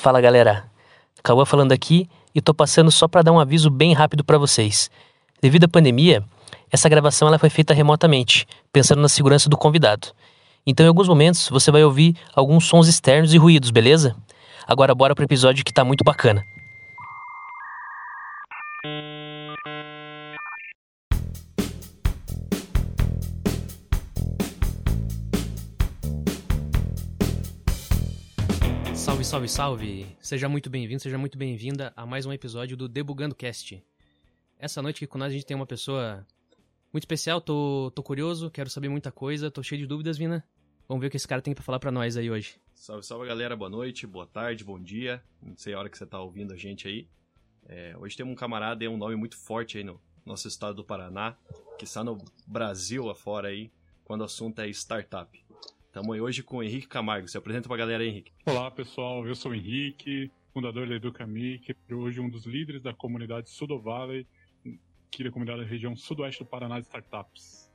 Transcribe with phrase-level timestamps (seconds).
[0.00, 0.64] Fala galera,
[1.24, 4.88] Cauã falando aqui e tô passando só para dar um aviso bem rápido para vocês.
[5.42, 6.22] Devido à pandemia,
[6.70, 10.12] essa gravação ela foi feita remotamente, pensando na segurança do convidado.
[10.64, 14.14] Então, em alguns momentos, você vai ouvir alguns sons externos e ruídos, beleza?
[14.68, 16.44] Agora, bora pro episódio que tá muito bacana.
[29.48, 30.16] Salve, salve!
[30.20, 33.82] Seja muito bem-vindo, seja muito bem-vinda a mais um episódio do Debugando Cast.
[34.58, 36.26] Essa noite aqui com nós a gente tem uma pessoa
[36.92, 40.44] muito especial, tô, tô curioso, quero saber muita coisa, tô cheio de dúvidas, Vina.
[40.86, 42.60] Vamos ver o que esse cara tem pra falar pra nós aí hoje.
[42.74, 45.22] Salve, salve galera, boa noite, boa tarde, bom dia.
[45.42, 47.08] Não sei a hora que você tá ouvindo a gente aí.
[47.66, 50.84] É, hoje temos um camarada e um nome muito forte aí no nosso estado do
[50.84, 51.36] Paraná,
[51.78, 53.70] que está no Brasil afora aí,
[54.04, 55.47] quando o assunto é startup.
[55.88, 57.26] Estamos hoje com o Henrique Camargo.
[57.26, 58.30] Se apresenta pra galera aí, Henrique.
[58.44, 59.26] Olá, pessoal.
[59.26, 64.26] Eu sou o Henrique, fundador da EducaMake, hoje um dos líderes da comunidade Sudo Valley,
[65.06, 67.72] aqui da comunidade da região sudoeste do Paraná de startups.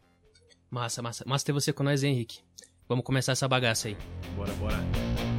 [0.69, 1.23] Massa, massa.
[1.27, 2.41] Massa ter você com nós, hein, Henrique.
[2.88, 3.97] Vamos começar essa bagaça aí.
[4.35, 5.32] Bora, bora.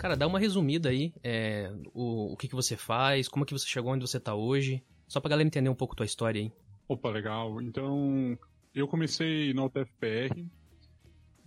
[0.00, 1.12] Cara, dá uma resumida aí.
[1.22, 4.82] é, o, o que, que você faz, como que você chegou onde você tá hoje.
[5.06, 6.52] Só pra galera entender um pouco tua história aí.
[6.88, 7.60] Opa, legal.
[7.60, 8.38] Então,
[8.74, 10.46] eu comecei na UTFPR,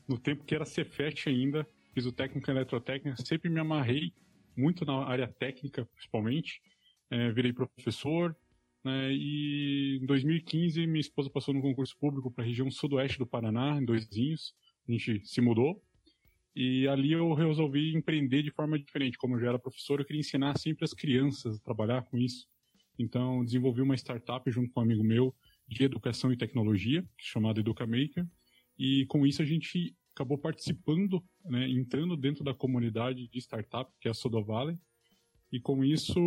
[0.08, 4.14] no tempo que era Cefet ainda, fiz o técnico em eletrotécnica, sempre me amarrei
[4.56, 6.62] muito na área técnica, principalmente.
[7.10, 8.36] É, virei professor,
[8.84, 13.26] né, e em 2015 minha esposa passou no concurso público para a região sudoeste do
[13.26, 14.54] Paraná, em Dois Vinhos.
[14.88, 15.82] A gente se mudou.
[16.56, 19.18] E ali eu resolvi empreender de forma diferente.
[19.18, 22.48] Como eu já era professor, eu queria ensinar sempre as crianças a trabalhar com isso.
[22.98, 25.36] Então, desenvolvi uma startup junto com um amigo meu
[25.68, 28.28] de educação e tecnologia, chamada EducaMaker.
[28.78, 34.08] E com isso a gente acabou participando, né, entrando dentro da comunidade de startup, que
[34.08, 34.78] é a Sodo Valley.
[35.52, 36.20] E com isso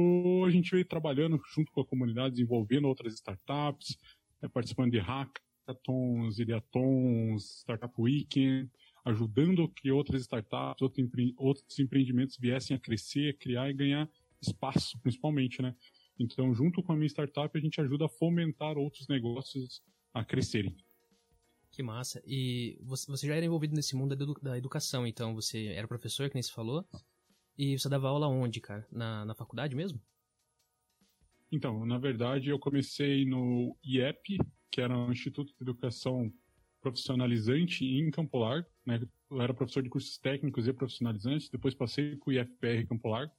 [0.44, 3.96] a gente veio trabalhando junto com a comunidade, desenvolvendo outras startups,
[4.42, 8.68] né, participando de hackathons, ideatons, Startup Weekend,
[9.06, 14.10] ajudando que outras startups, outros, empre outros empreendimentos viessem a crescer, criar e ganhar
[14.42, 15.74] espaço, principalmente, né?
[16.18, 19.80] Então, junto com a minha startup, a gente ajuda a fomentar outros negócios
[20.12, 20.76] a crescerem.
[21.70, 22.20] Que massa.
[22.26, 25.86] E você, você já era envolvido nesse mundo da, edu da educação, então você era
[25.86, 26.84] professor, que nem você falou.
[27.56, 28.86] E você dava aula onde, cara?
[28.90, 30.00] Na, na faculdade mesmo?
[31.52, 34.38] Então, na verdade, eu comecei no IEP,
[34.70, 36.32] que era um Instituto de Educação
[36.86, 38.68] Profissionalizante em Campo Largo.
[38.86, 39.00] Né?
[39.28, 43.32] Eu era professor de cursos técnicos e profissionalizantes, depois passei para o IFPR Campo Largo.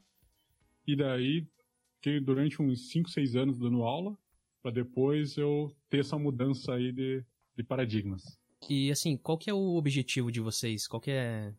[0.86, 1.48] E daí,
[1.96, 4.18] fiquei durante uns 5, 6 anos dando aula,
[4.62, 7.24] para depois eu ter essa mudança aí de,
[7.56, 8.38] de paradigmas.
[8.70, 10.86] E assim, qual que é o objetivo de vocês?
[10.86, 11.54] Qual que é...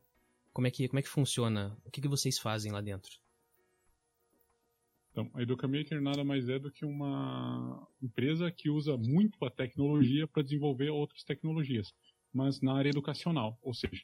[0.52, 1.74] Como é que, como é que funciona?
[1.86, 3.18] O que, que vocês fazem lá dentro?
[5.18, 10.28] Então, a EducaMaker nada mais é do que uma empresa que usa muito a tecnologia
[10.28, 11.92] para desenvolver outras tecnologias,
[12.32, 14.00] mas na área educacional, ou seja,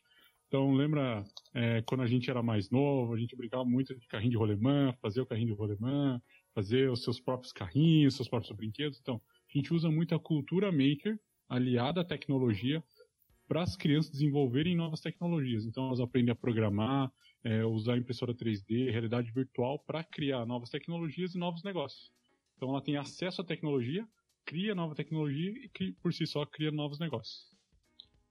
[0.49, 1.23] então lembra
[1.55, 4.93] é, quando a gente era mais novo, a gente brincava muito de carrinho de rolemã,
[5.01, 6.21] fazer o carrinho de rolemã,
[6.53, 8.99] fazer os seus próprios carrinhos, seus próprios brinquedos.
[9.01, 11.17] Então, a gente usa muito a cultura maker
[11.49, 12.83] aliada à tecnologia
[13.47, 15.65] para as crianças desenvolverem novas tecnologias.
[15.65, 17.13] Então, elas aprendem a programar,
[17.45, 22.11] é, usar impressora 3D, realidade virtual para criar novas tecnologias e novos negócios.
[22.57, 24.09] Então, ela tem acesso à tecnologia,
[24.47, 27.53] cria nova tecnologia e, cria, por si só, cria novos negócios.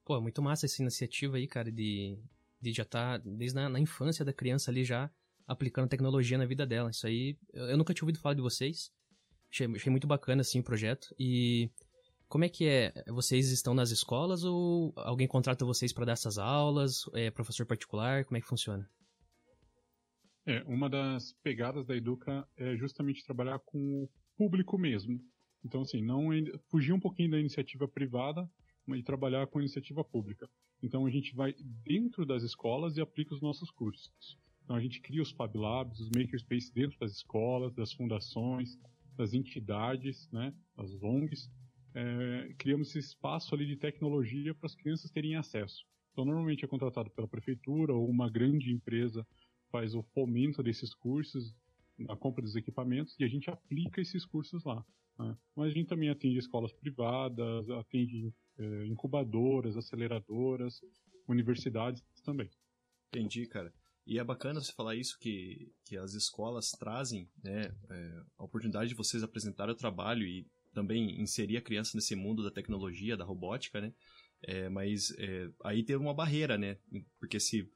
[0.04, 2.18] Pô, muito massa essa iniciativa aí, cara, de,
[2.60, 5.10] de já estar tá, desde na, na, infância da criança ali já
[5.48, 6.90] aplicando tecnologia na vida dela.
[6.90, 8.92] Isso aí, eu, eu nunca tinha ouvido falar de vocês.
[9.52, 11.14] Achei, achei, muito bacana, assim, o projeto.
[11.20, 11.70] E
[12.28, 12.92] como é que é?
[13.10, 17.04] Vocês estão nas escolas ou alguém contrata vocês para dar essas aulas?
[17.14, 18.26] É professor particular?
[18.26, 18.90] Como é que funciona?
[20.46, 25.20] É, uma das pegadas da Educa é justamente trabalhar com o público mesmo.
[25.64, 26.30] Então, assim, não
[26.70, 28.50] fugir um pouquinho da iniciativa privada
[28.90, 30.50] e trabalhar com iniciativa pública.
[30.82, 31.56] Então, a gente vai
[31.86, 34.38] dentro das escolas e aplica os nossos cursos.
[34.64, 38.78] Então, a gente cria os Fab Labs, os Makerspace dentro das escolas, das fundações,
[39.16, 41.50] das entidades, né, das ONGs.
[41.96, 45.86] É, criamos esse espaço ali de tecnologia para as crianças terem acesso.
[46.12, 49.26] Então, normalmente é contratado pela prefeitura ou uma grande empresa
[49.74, 51.52] faz o fomento desses cursos,
[52.08, 54.86] a compra dos equipamentos e a gente aplica esses cursos lá.
[55.18, 55.36] Né?
[55.56, 60.80] Mas a gente também atende escolas privadas, atende é, incubadoras, aceleradoras,
[61.28, 62.52] universidades também.
[63.10, 63.74] Entendi, cara.
[64.06, 68.90] E é bacana você falar isso, que, que as escolas trazem né, é, a oportunidade
[68.90, 73.24] de vocês apresentarem o trabalho e também inserir a criança nesse mundo da tecnologia, da
[73.24, 73.94] robótica, né?
[74.46, 76.78] É, mas é, aí tem uma barreira, né?
[77.18, 77.72] Porque se,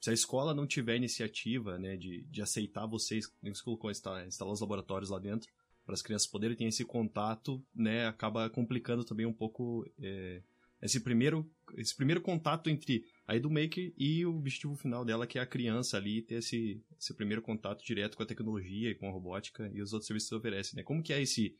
[0.00, 4.52] se a escola não tiver iniciativa né, de, de aceitar vocês, você colocou instalar, instalar
[4.52, 5.50] os laboratórios lá dentro,
[5.84, 8.06] para as crianças poderem ter esse contato, né?
[8.06, 10.42] Acaba complicando também um pouco é,
[10.82, 15.42] esse primeiro esse primeiro contato entre a EduMaker e o objetivo final dela, que é
[15.42, 19.12] a criança ali ter esse, esse primeiro contato direto com a tecnologia e com a
[19.12, 20.82] robótica e os outros serviços que oferecem, né?
[20.82, 21.56] Como que é esse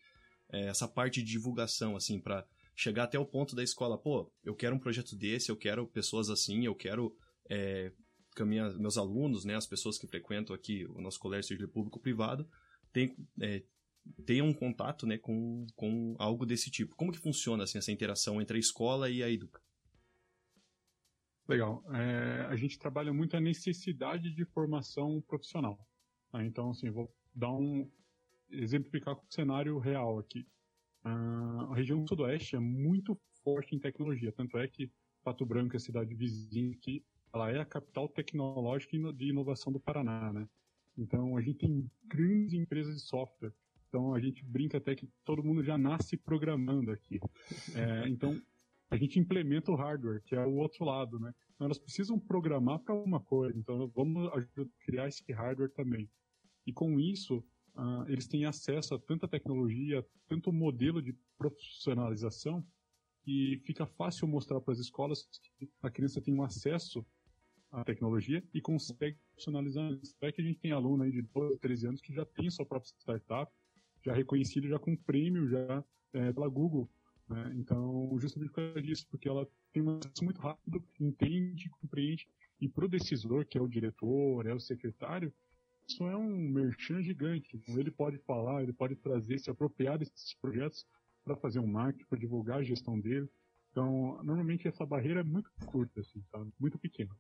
[0.50, 2.46] é, essa parte de divulgação, assim, para
[2.76, 6.31] chegar até o ponto da escola, pô, eu quero um projeto desse, eu quero pessoas
[6.31, 7.17] assim, eu quero
[7.49, 7.93] é,
[8.38, 12.49] que minha, meus alunos, né, as pessoas que frequentam aqui o nosso colégio de público-privado,
[12.93, 13.64] tem, é,
[14.25, 16.94] tenham um contato né, com, com algo desse tipo.
[16.94, 19.61] Como que funciona assim, essa interação entre a escola e a Educa?
[21.49, 21.82] Legal.
[21.93, 25.79] É, a gente trabalha muito a necessidade de formação profissional.
[26.32, 26.46] Né?
[26.46, 27.91] Então, assim, vou dar um
[28.50, 30.46] exemplificar com o cenário real aqui.
[31.05, 34.91] Uh, a região sudoeste é muito forte em tecnologia, tanto é que
[35.23, 40.32] Pato Branco, a cidade vizinha aqui, ela é a capital tecnológica de inovação do Paraná,
[40.32, 40.48] né?
[40.96, 43.52] Então a gente tem grandes empresas de software.
[43.88, 47.20] Então a gente brinca até que todo mundo já nasce programando aqui.
[47.75, 48.40] É, então
[48.90, 51.34] a gente implementa o hardware, que é o outro lado, né?
[51.54, 54.31] Então, elas precisam programar para alguma coisa, então vamos
[54.81, 56.08] criar esse hardware também.
[56.66, 57.38] E com isso,
[57.74, 62.64] uh, eles têm acesso a tanta tecnologia, tanto modelo de profissionalização,
[63.22, 65.28] que fica fácil mostrar para as escolas
[65.58, 67.04] que a criança tem um acesso
[67.70, 69.91] à tecnologia e consegue profissionalizar.
[70.20, 72.67] É que a gente tem aluno aí de 12, 13 anos que já tem sua
[72.67, 73.53] própria startup,
[74.05, 76.88] já reconhecido, já com prêmio, já é, pela Google.
[77.29, 77.55] Né?
[77.56, 82.26] Então, justamente por causa disso, porque ela tem um acesso muito rápido, entende, compreende,
[82.61, 85.32] e para o decisor, que é o diretor, é o secretário,
[85.87, 87.56] isso é um merchan gigante.
[87.56, 90.87] Então, ele pode falar, ele pode trazer, se apropriar desses projetos
[91.25, 93.29] para fazer um marketing, para divulgar a gestão dele.
[93.70, 96.50] Então, normalmente essa barreira é muito curta, assim, sabe?
[96.59, 97.15] Muito pequena.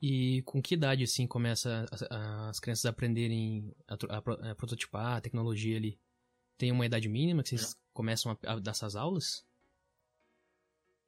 [0.00, 5.16] E com que idade, assim, começa as, as crianças a aprenderem a, a, a, prototipar
[5.16, 5.98] a tecnologia ali?
[6.56, 7.76] Tem uma idade mínima que vocês é.
[7.92, 9.44] começam a, a dar essas aulas?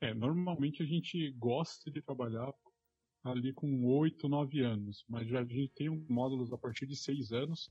[0.00, 2.52] É, normalmente a gente gosta de trabalhar
[3.22, 7.32] ali com 8, 9 anos, mas já a gente tem módulos a partir de 6
[7.32, 7.70] anos,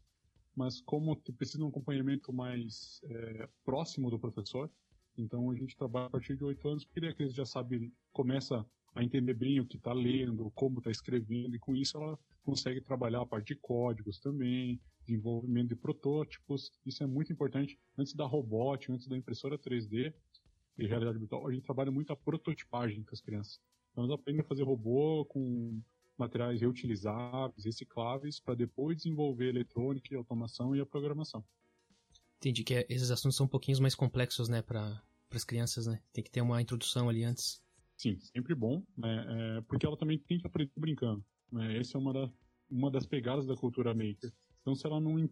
[0.56, 4.72] mas como precisa de um acompanhamento mais é, próximo do professor,
[5.18, 8.66] então a gente trabalha a partir de 8 anos, porque a criança já sabe, começa
[9.00, 12.82] a entender bem o que está lendo, como está escrevendo, e com isso ela consegue
[12.82, 17.80] trabalhar a parte de códigos também, desenvolvimento de protótipos, isso é muito importante.
[17.98, 20.14] Antes da robótica, antes da impressora 3D
[20.78, 23.60] e realidade virtual, a gente trabalha muito a prototipagem com as crianças.
[23.92, 25.82] Então eles aprendem a fazer robô com
[26.18, 31.44] materiais reutilizáveis, recicláveis, para depois desenvolver eletrônica, automação e a programação.
[32.38, 36.02] Entendi que esses assuntos são um pouquinho mais complexos, né, para as crianças, né?
[36.12, 37.62] Tem que ter uma introdução ali antes.
[38.00, 39.26] Sim, sempre bom, né?
[39.58, 41.22] É, porque ela também tem que aprender brincando.
[41.52, 41.78] Né?
[41.78, 42.32] Essa é uma, da,
[42.70, 44.32] uma das pegadas da cultura maker.
[44.62, 45.30] Então, se ela não.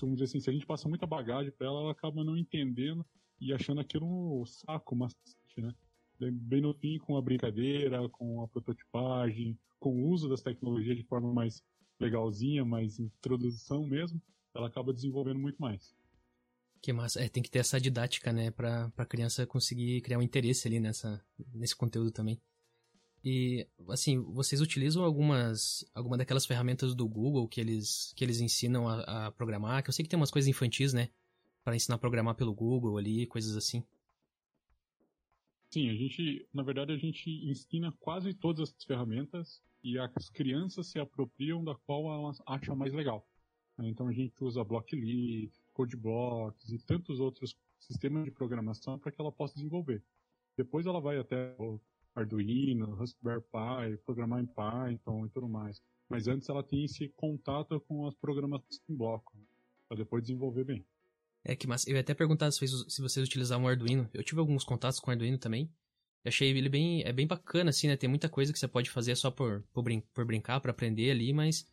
[0.00, 3.04] Vamos dizer assim, se a gente passa muita bagagem para ela, ela acaba não entendendo
[3.38, 5.74] e achando aquilo um saco, macete, né?
[6.18, 11.02] bem no fim com a brincadeira, com a prototipagem, com o uso das tecnologias de
[11.02, 11.62] forma mais
[12.00, 14.22] legalzinha, mais introdução mesmo,
[14.54, 15.94] ela acaba desenvolvendo muito mais.
[16.82, 17.22] Que massa.
[17.22, 20.80] É, tem que ter essa didática, né, pra, pra criança conseguir criar um interesse ali
[20.80, 21.24] nessa,
[21.54, 22.40] nesse conteúdo também.
[23.24, 28.88] E, assim, vocês utilizam algumas, alguma daquelas ferramentas do Google que eles, que eles ensinam
[28.88, 29.80] a, a programar?
[29.80, 31.08] Que eu sei que tem umas coisas infantis, né,
[31.62, 33.84] para ensinar a programar pelo Google ali, coisas assim.
[35.70, 40.88] Sim, a gente, na verdade, a gente ensina quase todas as ferramentas e as crianças
[40.88, 43.24] se apropriam da qual elas acham mais legal.
[43.78, 49.32] Então a gente usa Blockly, CodeBlocks e tantos outros sistemas de programação para que ela
[49.32, 50.02] possa desenvolver.
[50.56, 51.80] Depois ela vai até o
[52.14, 55.80] Arduino, Raspberry Pi, programar em Python e tudo mais.
[56.08, 59.44] Mas antes ela tem esse contato com as programações em bloco, né,
[59.88, 60.84] para depois desenvolver bem.
[61.44, 64.08] É que mas eu ia até perguntar se, se vocês utilizavam o Arduino.
[64.14, 65.72] Eu tive alguns contatos com o Arduino também.
[66.24, 67.96] Eu achei ele bem, é bem bacana, assim, né?
[67.96, 71.10] Tem muita coisa que você pode fazer só por, por, brin por brincar, para aprender
[71.10, 71.66] ali, mas,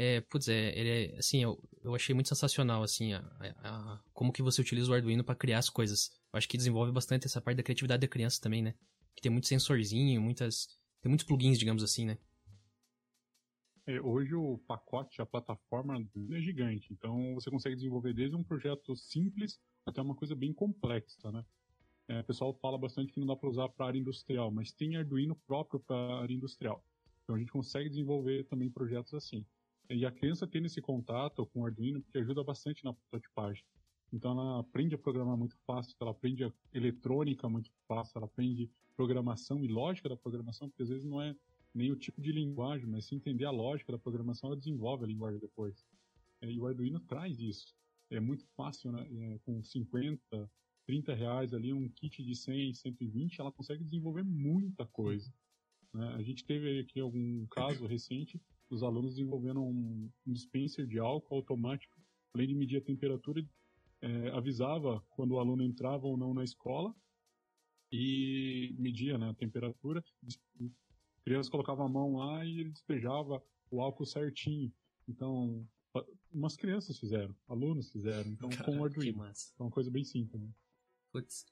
[0.00, 4.00] é, putz, é, ele é, assim, eu, eu achei muito sensacional, assim, a, a, a
[4.12, 6.12] como que você utiliza o Arduino para criar as coisas.
[6.32, 8.76] Eu acho que desenvolve bastante essa parte da criatividade da criança também, né?
[9.16, 10.68] Que tem muito sensorzinho, muitas,
[11.02, 12.16] tem muitos plugins, digamos assim, né?
[13.88, 15.98] É, hoje o pacote, a plataforma
[16.30, 21.32] é gigante, então você consegue desenvolver desde um projeto simples até uma coisa bem complexa,
[21.32, 21.44] né?
[22.06, 24.96] É, o pessoal fala bastante que não dá para usar para área industrial, mas tem
[24.96, 26.84] Arduino próprio para área industrial.
[27.24, 29.44] Então a gente consegue desenvolver também projetos assim.
[29.90, 33.64] E a criança tendo esse contato com o Arduino, porque ajuda bastante na prototipagem.
[34.12, 38.70] Então ela aprende a programar muito fácil, ela aprende a eletrônica muito fácil, ela aprende
[38.96, 41.34] programação e lógica da programação, porque às vezes não é
[41.74, 45.06] nem o tipo de linguagem, mas se entender a lógica da programação, ela desenvolve a
[45.06, 45.86] linguagem depois.
[46.40, 47.74] É, e o Arduino traz isso.
[48.10, 49.06] É muito fácil, né?
[49.10, 50.50] É, com 50,
[50.86, 55.32] 30 reais ali, um kit de 100, 120, ela consegue desenvolver muita coisa.
[55.92, 56.14] Né?
[56.14, 61.36] A gente teve aqui algum caso recente dos alunos desenvolvendo um, um dispenser de álcool
[61.36, 61.94] automático,
[62.34, 63.44] além de medir a temperatura,
[64.00, 66.94] é, avisava quando o aluno entrava ou não na escola
[67.90, 70.04] e media né, a temperatura.
[70.60, 74.72] A criança colocava a mão lá e ele despejava o álcool certinho.
[75.08, 75.66] Então,
[76.32, 79.24] umas crianças fizeram, alunos fizeram, então Caraca, com o Arduino.
[79.24, 80.40] É uma coisa bem simples.
[80.40, 80.48] Né?
[81.12, 81.46] Putz.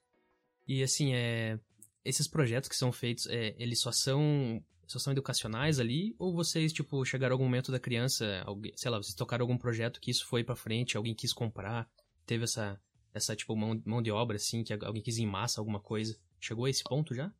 [0.67, 1.59] E assim, é,
[2.05, 6.15] esses projetos que são feitos, é, eles só são só são educacionais ali?
[6.17, 9.99] Ou vocês, tipo, chegaram algum momento da criança, alguém, sei lá, vocês tocaram algum projeto
[9.99, 11.89] que isso foi para frente, alguém quis comprar,
[12.25, 12.81] teve essa,
[13.13, 16.17] essa tipo, mão, mão de obra, assim, que alguém quis em massa alguma coisa?
[16.39, 17.31] Chegou a esse ponto já?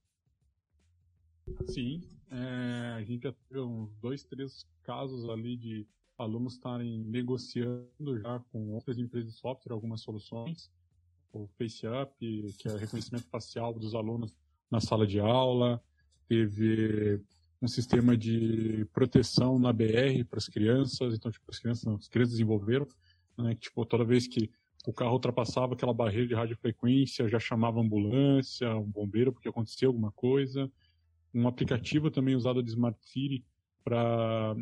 [1.67, 5.87] Sim, é, a gente já teve uns dois, três casos ali de
[6.17, 10.69] alunos estarem negociando já com outras empresas de software algumas soluções.
[11.31, 12.11] O FaceUp,
[12.57, 14.35] que é reconhecimento facial dos alunos
[14.71, 15.81] na sala de aula.
[16.27, 17.21] Teve
[17.61, 21.15] um sistema de proteção na BR para as crianças.
[21.15, 22.87] Então, tipo, as crianças, as crianças desenvolveram,
[23.37, 24.49] né, que, tipo, toda vez que
[24.85, 30.11] o carro ultrapassava aquela barreira de radiofrequência, já chamava ambulância, um bombeiro, porque acontecia alguma
[30.11, 30.71] coisa.
[31.33, 33.43] Um aplicativo também usado de Smart City
[33.83, 34.55] para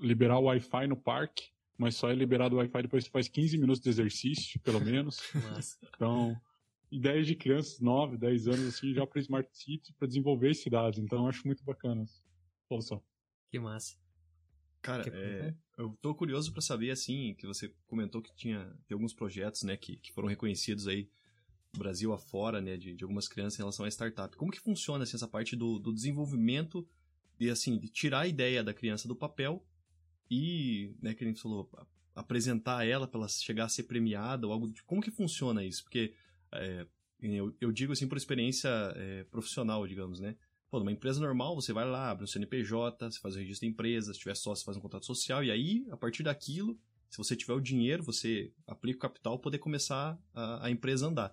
[0.00, 3.58] liberar o Wi-Fi no parque, mas só é liberado o Wi-Fi depois que faz 15
[3.58, 5.20] minutos de exercício, pelo menos.
[5.96, 6.36] então,
[6.90, 11.00] ideias de crianças 9, 10 anos assim, já para Smart City, para desenvolver cidades.
[11.00, 12.04] Então, eu acho muito bacana
[12.72, 13.02] solução.
[13.50, 13.96] Que massa.
[14.80, 19.14] Cara, é, eu tô curioso para saber, assim, que você comentou que tinha tem alguns
[19.14, 21.08] projetos, né, que, que foram reconhecidos aí
[21.76, 24.36] Brasil afora, né, de, de algumas crianças em relação à startup.
[24.36, 26.86] Como que funciona, assim, essa parte do, do desenvolvimento
[27.38, 29.64] de, assim, de tirar a ideia da criança do papel
[30.30, 31.70] e, né, que a gente falou,
[32.14, 34.86] apresentar ela para ela chegar a ser premiada ou algo do tipo.
[34.86, 35.82] Como que funciona isso?
[35.82, 36.14] Porque
[36.52, 36.86] é,
[37.20, 40.36] eu, eu, digo assim por experiência é, profissional, digamos, né?
[40.72, 43.70] Pô, numa empresa normal, você vai lá, abre um CNPJ, você faz o registro de
[43.74, 47.36] empresa, se tiver sócio, faz um contrato social, e aí, a partir daquilo, se você
[47.36, 51.32] tiver o dinheiro, você aplica o capital poder começar a, a empresa a andar.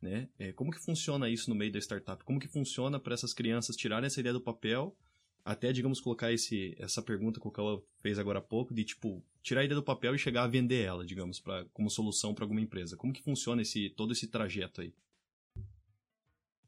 [0.00, 0.28] Né?
[0.38, 2.22] É, como que funciona isso no meio da startup?
[2.22, 4.96] Como que funciona para essas crianças tirarem essa ideia do papel
[5.44, 9.20] até, digamos, colocar esse, essa pergunta que o Cauã fez agora há pouco, de, tipo,
[9.42, 12.44] tirar a ideia do papel e chegar a vender ela, digamos, pra, como solução para
[12.44, 12.96] alguma empresa.
[12.96, 14.94] Como que funciona esse, todo esse trajeto aí?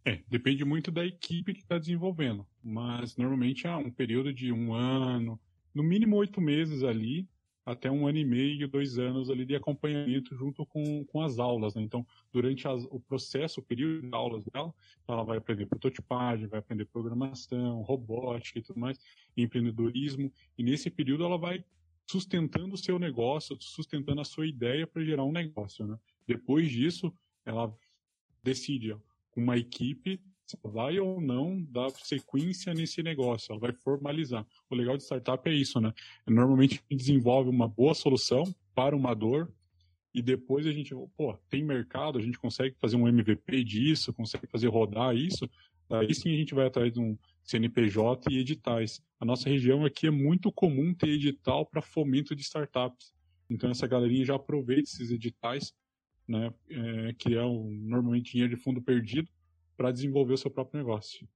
[0.09, 4.73] É, depende muito da equipe que está desenvolvendo, mas normalmente há um período de um
[4.73, 5.39] ano,
[5.75, 7.29] no mínimo oito meses ali,
[7.63, 11.75] até um ano e meio, dois anos ali de acompanhamento junto com, com as aulas.
[11.75, 11.83] Né?
[11.83, 14.75] Então, durante as, o processo, o período de aulas dela,
[15.07, 18.99] ela vai aprender prototipagem, vai aprender programação, robótica e tudo mais,
[19.37, 21.63] empreendedorismo, e nesse período ela vai
[22.11, 25.87] sustentando o seu negócio, sustentando a sua ideia para gerar um negócio.
[25.87, 25.99] Né?
[26.27, 27.13] Depois disso,
[27.45, 27.71] ela
[28.43, 28.97] decide
[29.39, 30.21] uma equipe
[30.63, 34.47] vai ou não dar sequência nesse negócio, ela vai formalizar.
[34.71, 35.93] O legal de startup é isso, né?
[36.27, 39.53] Normalmente a gente desenvolve uma boa solução para uma dor
[40.15, 44.47] e depois a gente, pô, tem mercado, a gente consegue fazer um MVP disso, consegue
[44.47, 45.49] fazer rodar isso,
[45.91, 49.03] aí sim a gente vai atrás de um CNPJ e editais.
[49.21, 53.13] A nossa região aqui é muito comum ter edital para fomento de startups.
[53.51, 55.75] Então essa galerinha já aproveita esses editais,
[56.29, 59.29] né, é, que é um, normalmente dinheiro de fundo perdido,
[59.77, 61.27] para desenvolver o seu próprio negócio.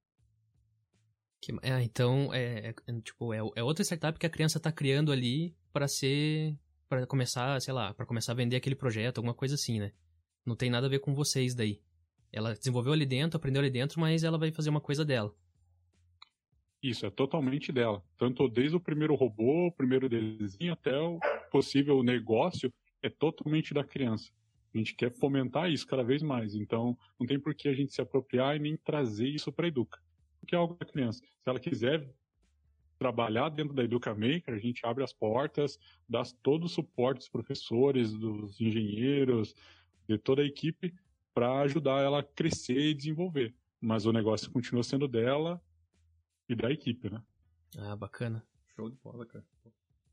[1.41, 4.71] Que, é, então, é, é, é tipo, é, é, outra startup que a criança está
[4.71, 6.55] criando ali para ser,
[6.87, 9.91] para começar, sei lá, para começar a vender aquele projeto, alguma coisa assim, né?
[10.45, 11.81] Não tem nada a ver com vocês daí.
[12.31, 15.33] Ela desenvolveu ali dentro, aprendeu ali dentro, mas ela vai fazer uma coisa dela.
[16.81, 18.03] Isso, é totalmente dela.
[18.17, 21.17] Tanto desde o primeiro robô, o primeiro desenho, até o
[21.49, 24.31] possível negócio, é totalmente da criança.
[24.73, 26.55] A gente quer fomentar isso cada vez mais.
[26.55, 29.67] Então, não tem por que a gente se apropriar e nem trazer isso para a
[29.67, 29.99] Educa.
[30.39, 31.19] Porque é algo da criança.
[31.19, 32.09] Se ela quiser
[32.97, 35.77] trabalhar dentro da Educa Maker, a gente abre as portas,
[36.07, 39.55] dá todo o suporte dos professores, dos engenheiros,
[40.07, 40.93] de toda a equipe,
[41.33, 43.53] para ajudar ela a crescer e desenvolver.
[43.79, 45.61] Mas o negócio continua sendo dela
[46.47, 47.21] e da equipe, né?
[47.77, 48.45] Ah, bacana.
[48.75, 49.45] Show de bola, cara.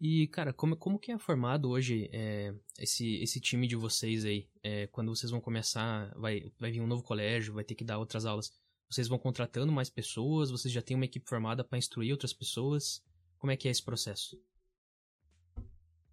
[0.00, 4.48] E, cara, como, como que é formado hoje é, esse, esse time de vocês aí?
[4.62, 7.98] É, quando vocês vão começar, vai, vai vir um novo colégio, vai ter que dar
[7.98, 8.50] outras aulas.
[8.88, 10.50] Vocês vão contratando mais pessoas?
[10.50, 13.04] Vocês já têm uma equipe formada para instruir outras pessoas?
[13.38, 14.40] Como é que é esse processo?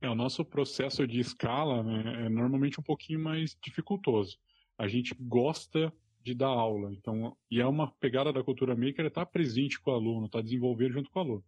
[0.02, 4.38] É, o nosso processo de escala né, é normalmente um pouquinho mais dificultoso.
[4.78, 9.26] A gente gosta de dar aula, então, e é uma pegada da cultura maker estar
[9.26, 11.44] tá presente com o aluno, estar tá desenvolvendo junto com o aluno.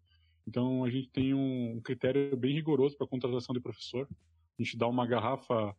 [0.47, 4.07] Então a gente tem um critério bem rigoroso para contratação de professor.
[4.57, 5.75] A gente dá uma garrafa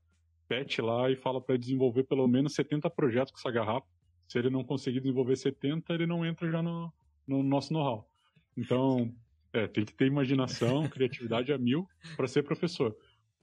[0.49, 3.87] PET lá e fala para desenvolver pelo menos 70 projetos com essa garrafa.
[4.27, 6.93] Se ele não conseguir desenvolver 70, ele não entra já no,
[7.27, 8.09] no nosso know-how.
[8.57, 9.13] Então,
[9.53, 12.97] é, tem que ter imaginação, criatividade a mil para ser professor.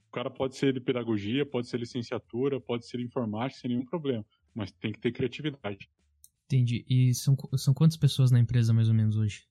[0.08, 4.24] O cara pode ser de pedagogia, pode ser licenciatura, pode ser informática, sem nenhum problema.
[4.54, 5.90] Mas tem que ter criatividade.
[6.46, 6.84] Entendi.
[6.88, 9.46] E são, são quantas pessoas na empresa, mais ou menos, hoje?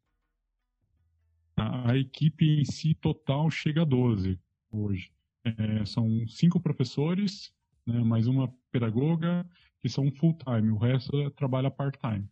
[1.58, 4.40] A, a equipe em si total chega a 12
[4.72, 5.12] hoje.
[5.44, 7.52] É, são cinco professores,
[7.86, 9.46] né, mais uma pedagoga,
[9.82, 10.70] que são full-time.
[10.70, 12.30] O resto trabalha part-time.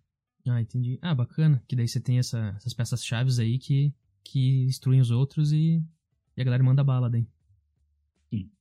[0.48, 1.00] Ah, entendi.
[1.02, 1.64] Ah, bacana.
[1.68, 5.84] Que daí você tem essa, essas peças-chave aí que, que instruem os outros e,
[6.38, 7.28] e a galera manda bala daí.
[8.30, 8.52] Sim.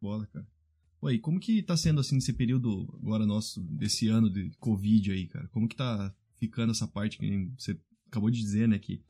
[0.00, 0.46] Bola, cara.
[1.00, 5.26] Oi, como que tá sendo assim esse período agora nosso, desse ano de Covid aí,
[5.28, 5.46] cara?
[5.48, 9.02] Como que tá ficando essa parte que você acabou de dizer, né, que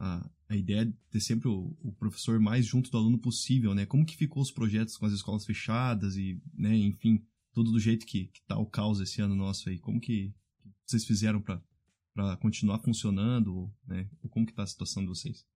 [0.00, 3.84] a, a ideia é ter sempre o, o, professor mais junto do aluno possível, né?
[3.84, 8.06] Como que ficou os projetos com as escolas fechadas e, né, enfim, tudo do jeito
[8.06, 9.78] que, que tá o caos esse ano nosso aí?
[9.78, 10.34] Como que
[10.86, 11.62] vocês fizeram para
[12.12, 14.08] para continuar funcionando, né?
[14.22, 15.46] Ou como que tá a situação de vocês?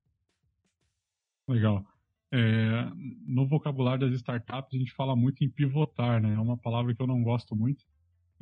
[1.48, 1.84] Legal.
[2.32, 2.90] É,
[3.26, 6.34] no vocabulário das startups a gente fala muito em pivotar, né?
[6.34, 7.84] É uma palavra que eu não gosto muito.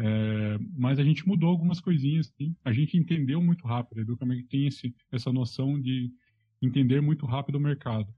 [0.05, 2.35] É, mas a gente mudou algumas coisinhas.
[2.65, 3.99] A gente entendeu muito rápido.
[3.99, 6.11] A Educamec tem esse, essa noção de
[6.61, 8.13] entender muito rápido o mercado.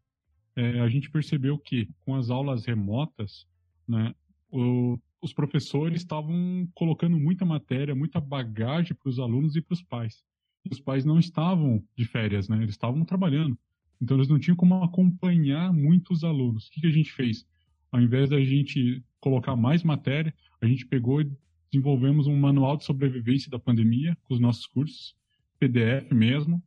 [0.56, 3.46] É, a gente percebeu que com as aulas remotas,
[3.86, 4.14] né,
[4.50, 9.82] o, os professores estavam colocando muita matéria, muita bagagem para os alunos e para os
[9.82, 10.24] pais.
[10.64, 12.56] E os pais não estavam de férias, né?
[12.62, 13.58] Eles estavam trabalhando.
[14.00, 16.66] Então eles não tinham como acompanhar muitos alunos.
[16.66, 17.46] O que, que a gente fez?
[17.92, 21.30] Ao invés da gente colocar mais matéria, a gente pegou e
[21.74, 25.14] desenvolvemos um manual de sobrevivência da pandemia com os nossos cursos,
[25.58, 26.62] PDF mesmo,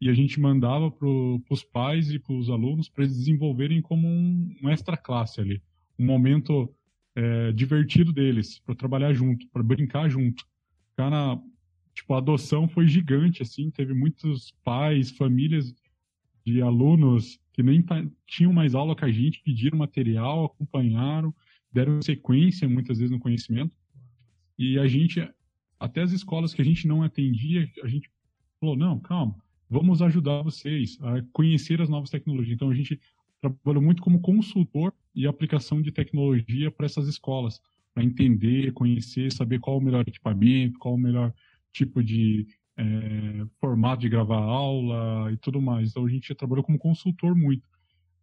[0.00, 4.06] e a gente mandava para os pais e para os alunos para eles desenvolverem como
[4.06, 5.62] um, um extra classe ali,
[5.98, 6.72] um momento
[7.14, 10.44] é, divertido deles, para trabalhar junto, para brincar junto.
[10.96, 11.38] Cara,
[11.94, 15.74] tipo, a adoção foi gigante, assim, teve muitos pais, famílias
[16.44, 17.84] de alunos que nem
[18.26, 21.34] tinham mais aula com a gente, pediram material, acompanharam,
[21.72, 23.76] deram sequência muitas vezes no conhecimento.
[24.60, 25.26] E a gente,
[25.78, 28.10] até as escolas que a gente não atendia, a gente
[28.60, 29.34] falou: não, calma,
[29.70, 32.56] vamos ajudar vocês a conhecer as novas tecnologias.
[32.56, 33.00] Então a gente
[33.40, 37.58] trabalhou muito como consultor e aplicação de tecnologia para essas escolas,
[37.94, 41.32] para entender, conhecer, saber qual o melhor equipamento, qual o melhor
[41.72, 42.46] tipo de
[42.76, 45.88] é, formato de gravar aula e tudo mais.
[45.88, 47.66] Então a gente trabalhou como consultor muito.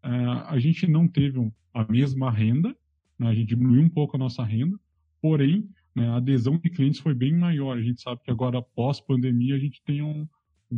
[0.04, 0.10] É,
[0.50, 2.78] a gente não teve a mesma renda,
[3.18, 3.28] né?
[3.28, 4.80] a gente diminuiu um pouco a nossa renda,
[5.20, 7.76] porém né, a adesão de clientes foi bem maior.
[7.76, 10.28] A gente sabe que agora, pós-pandemia, a gente tem um,
[10.70, 10.78] um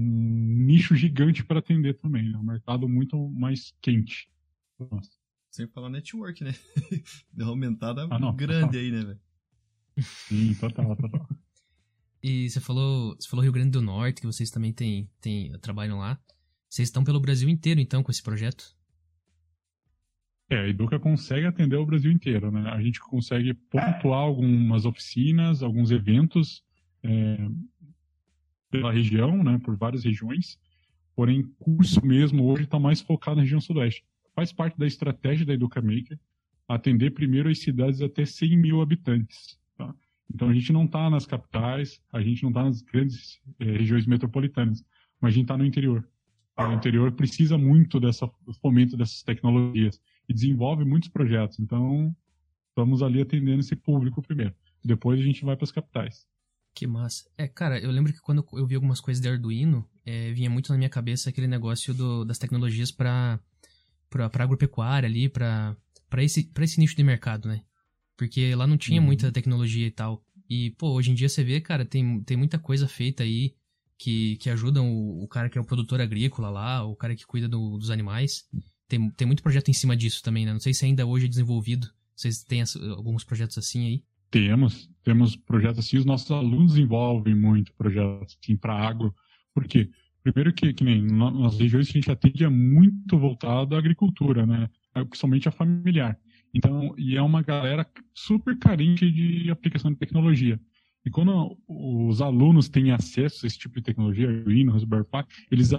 [0.66, 2.38] nicho gigante para atender também, né?
[2.38, 4.32] um mercado muito mais quente.
[4.80, 5.12] Nossa.
[5.52, 6.56] Sem falar network, né?
[7.34, 8.80] Deu uma aumentada ah, não, grande total.
[8.80, 9.20] aí, né, velho?
[10.00, 11.30] Sim, total, total.
[12.24, 15.98] e você falou, você falou Rio Grande do Norte, que vocês também têm, têm, trabalham
[15.98, 16.18] lá.
[16.70, 18.74] Vocês estão pelo Brasil inteiro, então, com esse projeto?
[20.50, 22.70] É, a Educa consegue atender o Brasil inteiro, né?
[22.72, 26.64] A gente consegue pontuar algumas oficinas, alguns eventos
[27.04, 27.38] é,
[28.72, 29.60] pela região, né?
[29.64, 30.60] Por várias regiões.
[31.16, 34.04] Porém, curso mesmo hoje está mais focado na região sudoeste.
[34.34, 36.18] Faz parte da estratégia da Educa Maker
[36.68, 39.60] atender primeiro as cidades até 100 mil habitantes.
[39.78, 39.94] Tá?
[40.34, 44.06] Então a gente não está nas capitais, a gente não está nas grandes é, regiões
[44.06, 44.84] metropolitanas,
[45.20, 46.08] mas a gente está no interior.
[46.58, 48.30] O interior precisa muito dessa
[48.62, 50.00] fomento dessas tecnologias
[50.30, 51.60] e desenvolve muitos projetos.
[51.60, 52.16] Então,
[52.70, 54.54] estamos ali atendendo esse público primeiro.
[54.86, 56.26] Depois a gente vai para as capitais.
[56.74, 57.28] Que massa.
[57.36, 60.72] É, cara, eu lembro que quando eu vi algumas coisas de Arduino, é, vinha muito
[60.72, 63.40] na minha cabeça aquele negócio do, das tecnologias para
[64.10, 65.78] para agropecuária ali, para
[66.18, 67.62] esse, pra esse nicho de mercado, né?
[68.18, 69.06] Porque lá não tinha uhum.
[69.06, 70.26] muita tecnologia e tal.
[70.50, 73.54] E, pô, hoje em dia você vê, cara, tem, tem muita coisa feita aí
[74.00, 77.24] que, que ajudam o, o cara que é o produtor agrícola lá, o cara que
[77.24, 78.48] cuida do, dos animais
[78.90, 80.52] tem, tem muito projeto em cima disso também, né?
[80.52, 81.88] Não sei se ainda hoje é desenvolvido.
[82.16, 82.64] Vocês têm
[82.98, 84.04] alguns projetos assim aí?
[84.32, 85.98] Temos, temos projetos assim.
[85.98, 89.16] Os nossos alunos desenvolvem muito projetos assim para agro.
[89.54, 89.90] Por quê?
[90.24, 94.46] Primeiro que, que nem nas regiões que a gente atende é muito voltado à agricultura,
[94.46, 94.70] né?
[94.94, 96.20] É, principalmente a familiar.
[96.54, 100.60] Então, e é uma galera super carente de aplicação de tecnologia.
[101.06, 105.70] E quando os alunos têm acesso a esse tipo de tecnologia, Arduino, Raspberry Pi, eles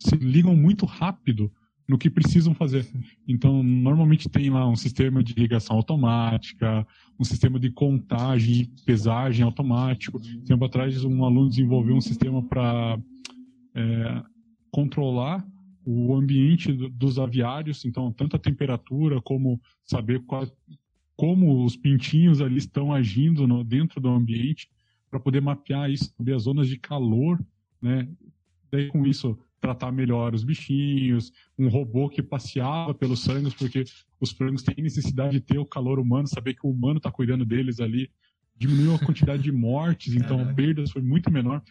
[0.00, 1.50] se ligam muito rápido
[1.90, 2.86] no que precisam fazer.
[3.26, 6.86] Então, normalmente tem lá um sistema de ligação automática,
[7.18, 10.20] um sistema de contagem e pesagem automático.
[10.46, 12.96] Tempo atrás, um aluno desenvolveu um sistema para
[13.74, 14.22] é,
[14.70, 15.44] controlar
[15.84, 20.46] o ambiente dos aviários, então tanto a temperatura como saber qual,
[21.16, 24.70] como os pintinhos ali estão agindo no, dentro do ambiente
[25.10, 27.44] para poder mapear isso, saber as zonas de calor,
[27.82, 28.08] né?
[28.70, 33.84] Daí com isso tratar melhor os bichinhos, um robô que passeava pelos frangos, porque
[34.18, 37.44] os frangos têm necessidade de ter o calor humano, saber que o humano está cuidando
[37.44, 38.10] deles ali,
[38.56, 41.62] diminuiu a quantidade de mortes, então perdas foi muito menor.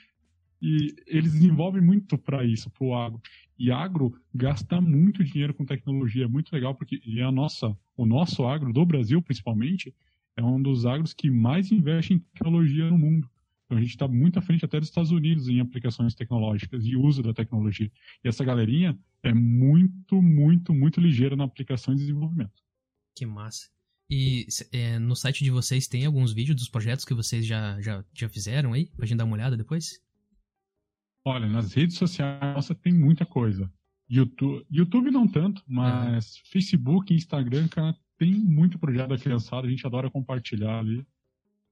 [0.61, 3.21] E eles desenvolvem muito para isso, para o agro.
[3.57, 8.05] E agro gasta muito dinheiro com tecnologia, é muito legal, porque e a nossa, o
[8.05, 9.93] nosso agro, do Brasil principalmente,
[10.35, 13.29] é um dos agros que mais investe em tecnologia no mundo.
[13.69, 16.95] Então a gente está muito à frente até dos Estados Unidos em aplicações tecnológicas e
[16.95, 17.91] uso da tecnologia.
[18.23, 22.63] E essa galerinha é muito, muito, muito ligeira na aplicação e desenvolvimento.
[23.15, 23.69] Que massa.
[24.09, 28.03] E é, no site de vocês tem alguns vídeos dos projetos que vocês já, já,
[28.11, 28.87] já fizeram aí?
[28.87, 30.01] Pra gente dar uma olhada depois?
[31.23, 33.71] Olha, nas redes sociais nossa, tem muita coisa.
[34.09, 36.49] YouTube, YouTube não tanto, mas é.
[36.51, 41.05] Facebook Instagram, cara, tem muito projeto da criançada, a gente adora compartilhar ali.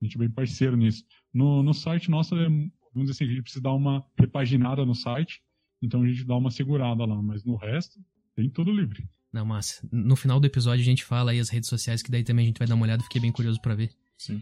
[0.01, 1.03] A gente é bem parceiro nisso.
[1.33, 4.93] No, no site nosso, é, vamos dizer assim, a gente precisa dar uma repaginada no
[4.93, 5.41] site,
[5.81, 7.99] então a gente dá uma segurada lá, mas no resto,
[8.35, 9.07] tem tudo livre.
[9.31, 12.23] Não, mas no final do episódio a gente fala aí as redes sociais, que daí
[12.23, 13.91] também a gente vai dar uma olhada, fiquei bem curioso para ver.
[14.17, 14.41] Sim.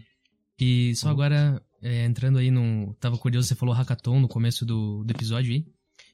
[0.58, 2.94] E só agora, é, entrando aí no.
[2.94, 5.66] Tava curioso, você falou hackathon no começo do, do episódio aí.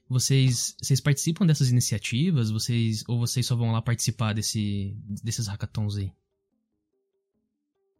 [0.09, 2.51] Vocês, vocês participam dessas iniciativas?
[2.51, 6.11] Vocês Ou vocês só vão lá participar desse, desses hackathons aí?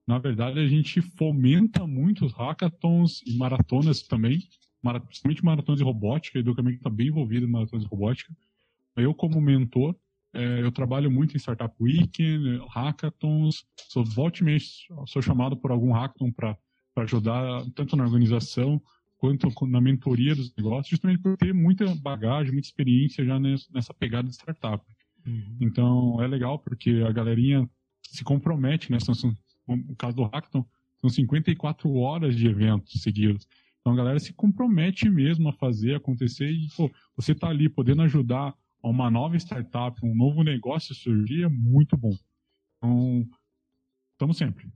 [0.05, 4.43] Na verdade, a gente fomenta muito os hackathons e maratonas também,
[5.05, 8.33] principalmente maratonas de robótica, e do caminho está bem envolvido em maratonas de robótica.
[8.95, 9.95] Eu, como mentor,
[10.33, 14.43] é, eu trabalho muito em Startup Weekend, hackathons, sou volte
[15.07, 16.57] sou chamado por algum hackathon para
[16.97, 18.81] ajudar tanto na organização
[19.17, 24.27] quanto na mentoria dos negócios, justamente por ter muita bagagem, muita experiência já nessa pegada
[24.27, 24.83] de startup.
[25.25, 25.57] Uhum.
[25.61, 27.69] Então, é legal porque a galerinha
[28.01, 28.99] se compromete, né?
[28.99, 29.33] São, são
[29.67, 30.65] no caso do Hackathon,
[31.01, 33.47] são 54 horas de eventos seguidos.
[33.81, 38.01] Então a galera se compromete mesmo a fazer acontecer e, pô, você tá ali podendo
[38.03, 42.15] ajudar a uma nova startup, um novo negócio surgir, é muito bom.
[42.77, 43.27] Então,
[44.13, 44.71] estamos sempre.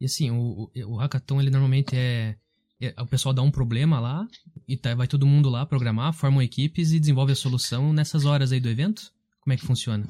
[0.00, 2.36] E assim, o, o Hackathon, ele normalmente é,
[2.80, 4.26] é, O pessoal dá um problema lá,
[4.68, 8.52] e tá, vai todo mundo lá programar, formam equipes e desenvolve a solução nessas horas
[8.52, 9.10] aí do evento?
[9.40, 10.06] Como é que funciona?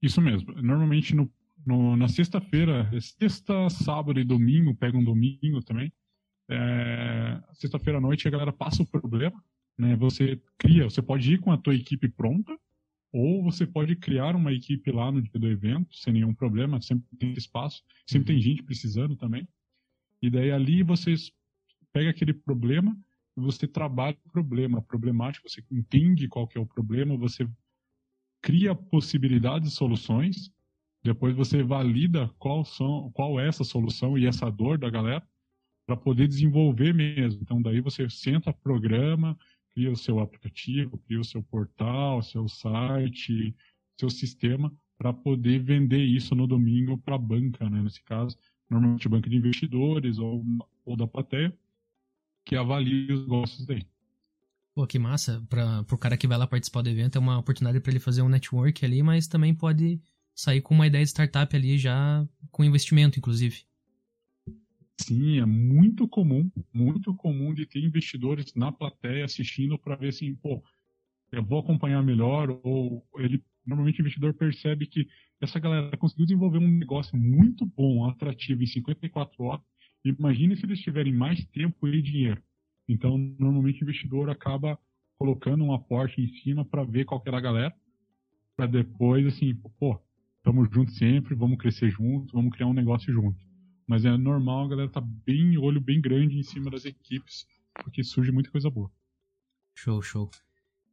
[0.00, 0.52] Isso mesmo.
[0.60, 1.30] Normalmente no
[1.66, 5.92] no, na sexta-feira, sexta, sábado e domingo, pega um domingo também.
[6.48, 9.42] É, sexta-feira à noite a galera passa o problema,
[9.78, 9.96] né?
[9.96, 12.56] Você cria, você pode ir com a tua equipe pronta,
[13.12, 17.06] ou você pode criar uma equipe lá no dia do evento, sem nenhum problema, sempre
[17.16, 19.48] tem espaço, sempre tem gente precisando também.
[20.20, 21.14] E daí ali você
[21.92, 22.96] pega aquele problema
[23.36, 27.48] e você trabalha o problema, a problemática, você entende qual que é o problema, você
[28.42, 30.53] cria possibilidades e soluções
[31.04, 35.22] depois você valida qual, são, qual é essa solução e essa dor da galera
[35.86, 37.42] para poder desenvolver mesmo.
[37.42, 39.38] Então, daí você senta, programa,
[39.74, 43.54] cria o seu aplicativo, cria o seu portal, seu site,
[44.00, 47.82] seu sistema para poder vender isso no domingo para a banca, né?
[47.82, 48.38] nesse caso,
[48.70, 50.42] normalmente banca de investidores ou,
[50.86, 51.54] ou da plateia,
[52.46, 53.86] que avalia os negócios daí.
[54.74, 55.44] Pô, que massa.
[55.50, 58.22] Para o cara que vai lá participar do evento, é uma oportunidade para ele fazer
[58.22, 60.00] um network ali, mas também pode
[60.34, 63.64] sair com uma ideia de startup ali já com investimento, inclusive.
[65.00, 70.34] Sim, é muito comum, muito comum de ter investidores na plateia assistindo para ver assim,
[70.36, 70.62] pô,
[71.32, 75.08] eu vou acompanhar melhor, ou ele normalmente o investidor percebe que
[75.40, 79.64] essa galera conseguiu desenvolver um negócio muito bom, atrativo em 54 horas.
[80.04, 82.42] Imagine se eles tiverem mais tempo e dinheiro.
[82.88, 84.78] Então, normalmente o investidor acaba
[85.18, 87.74] colocando um aporte em cima para ver qual que era a galera,
[88.56, 89.98] para depois assim, pô,
[90.44, 93.38] Tamo junto sempre, vamos crescer juntos, vamos criar um negócio junto.
[93.86, 97.46] Mas é normal a galera tá bem, olho bem grande em cima das equipes,
[97.82, 98.92] porque surge muita coisa boa.
[99.74, 100.30] Show, show.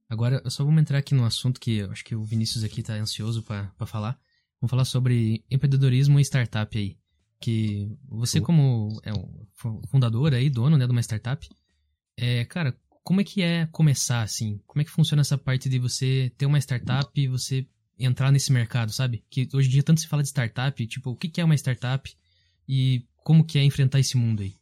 [0.09, 3.43] Agora, só vamos entrar aqui no assunto que acho que o Vinícius aqui tá ansioso
[3.43, 4.17] para falar.
[4.61, 6.97] Vamos falar sobre empreendedorismo e startup aí.
[7.37, 8.45] Que você, show.
[8.45, 11.45] como é um fundador aí, dono né, de uma startup,
[12.15, 14.61] é, cara, como é que é começar, assim?
[14.65, 17.67] Como é que funciona essa parte de você ter uma startup e você
[18.03, 19.23] entrar nesse mercado, sabe?
[19.29, 22.11] Que hoje em dia tanto se fala de startup, tipo, o que é uma startup
[22.67, 24.55] e como que é enfrentar esse mundo aí?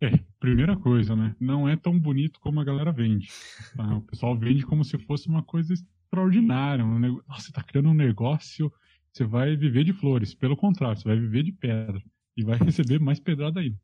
[0.00, 1.34] É, primeira coisa, né?
[1.40, 3.28] Não é tão bonito como a galera vende.
[3.74, 3.96] Tá?
[3.96, 6.84] O pessoal vende como se fosse uma coisa extraordinária.
[6.84, 7.24] Um negócio...
[7.28, 8.72] Nossa, você tá criando um negócio,
[9.12, 10.34] você vai viver de flores.
[10.34, 12.02] Pelo contrário, você vai viver de pedra.
[12.36, 13.80] E vai receber mais pedrada ainda.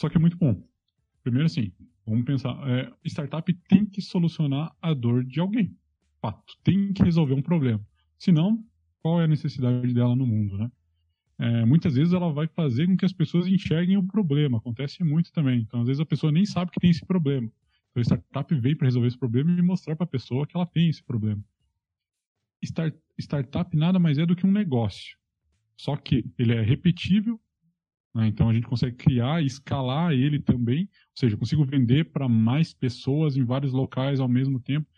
[0.00, 0.60] Só que é muito bom.
[1.22, 1.72] Primeiro assim,
[2.04, 5.74] vamos pensar, é, startup tem que solucionar a dor de alguém.
[6.24, 7.86] Fato, tem que resolver um problema.
[8.18, 8.64] Senão,
[9.02, 10.72] qual é a necessidade dela no mundo, né?
[11.38, 14.56] É, muitas vezes ela vai fazer com que as pessoas enxerguem o problema.
[14.56, 15.60] Acontece muito também.
[15.60, 17.52] Então, às vezes a pessoa nem sabe que tem esse problema.
[17.90, 20.64] Então, a startup veio para resolver esse problema e mostrar para a pessoa que ela
[20.64, 21.44] tem esse problema.
[22.62, 25.18] Start, startup nada mais é do que um negócio.
[25.76, 27.38] Só que ele é repetível,
[28.14, 28.28] né?
[28.28, 30.84] então a gente consegue criar e escalar ele também.
[30.84, 34.88] Ou seja, eu consigo vender para mais pessoas em vários locais ao mesmo tempo,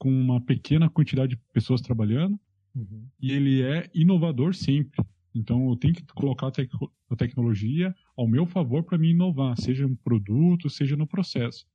[0.00, 2.40] com uma pequena quantidade de pessoas trabalhando.
[2.74, 3.06] Uhum.
[3.20, 5.04] E ele é inovador sempre.
[5.34, 6.70] Então eu tenho que colocar a, tec
[7.10, 11.66] a tecnologia ao meu favor para me inovar, seja no produto, seja no processo.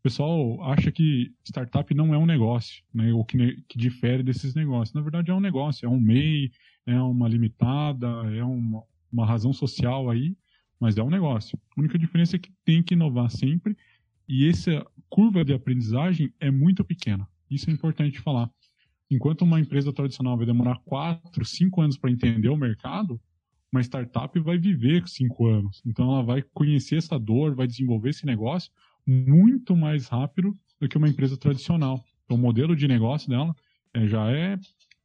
[0.00, 4.54] O pessoal acha que startup não é um negócio, né, ou que, que difere desses
[4.54, 4.92] negócios.
[4.92, 6.50] Na verdade é um negócio, é um MEI,
[6.86, 10.36] é uma limitada, é uma, uma razão social aí,
[10.80, 11.56] mas é um negócio.
[11.76, 13.76] A única diferença é que tem que inovar sempre
[14.28, 17.28] e essa curva de aprendizagem é muito pequena.
[17.50, 18.50] Isso é importante falar.
[19.10, 23.20] Enquanto uma empresa tradicional vai demorar 4, 5 anos para entender o mercado,
[23.72, 25.82] uma startup vai viver 5 anos.
[25.84, 28.70] Então ela vai conhecer essa dor, vai desenvolver esse negócio
[29.04, 32.04] muito mais rápido do que uma empresa tradicional.
[32.24, 33.54] Então o modelo de negócio dela
[33.92, 34.58] é, já é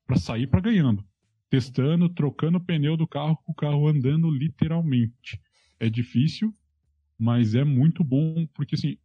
[0.06, 1.04] para sair para ganhando.
[1.50, 5.42] Testando, trocando o pneu do carro com o carro andando literalmente.
[5.80, 6.54] É difícil,
[7.18, 8.98] mas é muito bom, porque assim,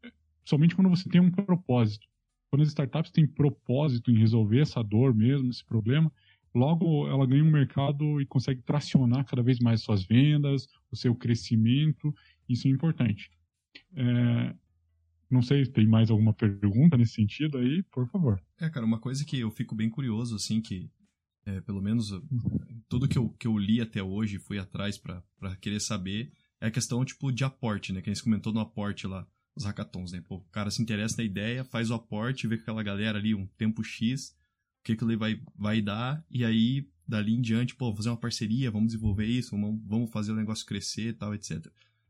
[0.45, 2.10] somente quando você tem um propósito
[2.51, 6.13] quando as startups têm propósito em resolver essa dor mesmo, esse problema,
[6.53, 11.15] logo ela ganha um mercado e consegue tracionar cada vez mais suas vendas, o seu
[11.15, 12.13] crescimento,
[12.49, 13.31] isso é importante.
[13.95, 14.55] É,
[15.31, 18.43] não sei se tem mais alguma pergunta nesse sentido aí, por favor.
[18.59, 20.91] É, cara, uma coisa que eu fico bem curioso, assim, que
[21.47, 22.11] é, pelo menos
[22.89, 25.23] tudo que eu, que eu li até hoje, fui atrás para
[25.61, 28.03] querer saber, é a questão, tipo, de aporte, né?
[28.03, 30.23] Que a gente comentou no aporte lá os hackathons, né?
[30.27, 33.35] Pô, o cara se interessa na ideia, faz o aporte, vê com aquela galera ali
[33.35, 34.31] um tempo X,
[34.81, 38.17] o que, que ele vai, vai dar, e aí, dali em diante, pô, fazer uma
[38.17, 41.67] parceria, vamos desenvolver isso, vamos, vamos fazer o negócio crescer tal, etc.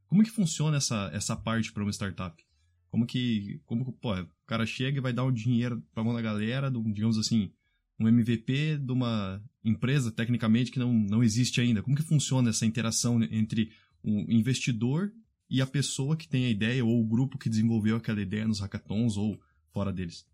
[0.06, 2.42] Como que funciona essa, essa parte para uma startup?
[2.90, 6.20] Como que, como pô, o cara chega e vai dar um dinheiro pra mão da
[6.20, 7.52] galera, digamos assim,
[7.98, 11.82] um MVP de uma empresa, tecnicamente, que não, não existe ainda.
[11.82, 13.70] Como que funciona essa interação entre
[14.02, 15.12] um investidor
[15.50, 18.60] e a pessoa que tem a ideia ou o grupo que desenvolveu aquela ideia nos
[18.60, 19.38] hackathons ou
[19.72, 20.24] fora deles?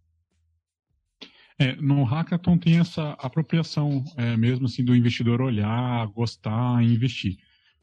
[1.59, 7.39] É, no hackathon tem essa apropriação é, mesmo assim do investidor olhar, gostar investir.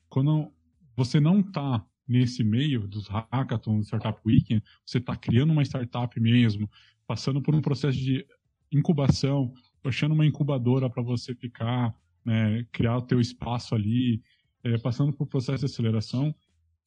[0.08, 0.54] Quando
[0.96, 6.20] você não está nesse meio dos hackathons, do Startup Weekend, você está criando uma startup
[6.20, 6.70] mesmo,
[7.08, 8.24] passando por um processo de
[8.72, 9.52] incubação,
[9.84, 14.22] achando uma incubadora para você ficar, né, criar o teu espaço ali,
[14.64, 16.34] é, passando por processo de aceleração,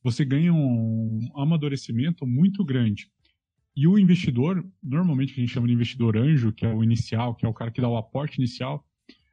[0.03, 3.11] você ganha um amadurecimento muito grande.
[3.77, 7.35] E o investidor, normalmente que a gente chama de investidor anjo, que é o inicial,
[7.35, 8.87] que é o cara que dá o aporte inicial,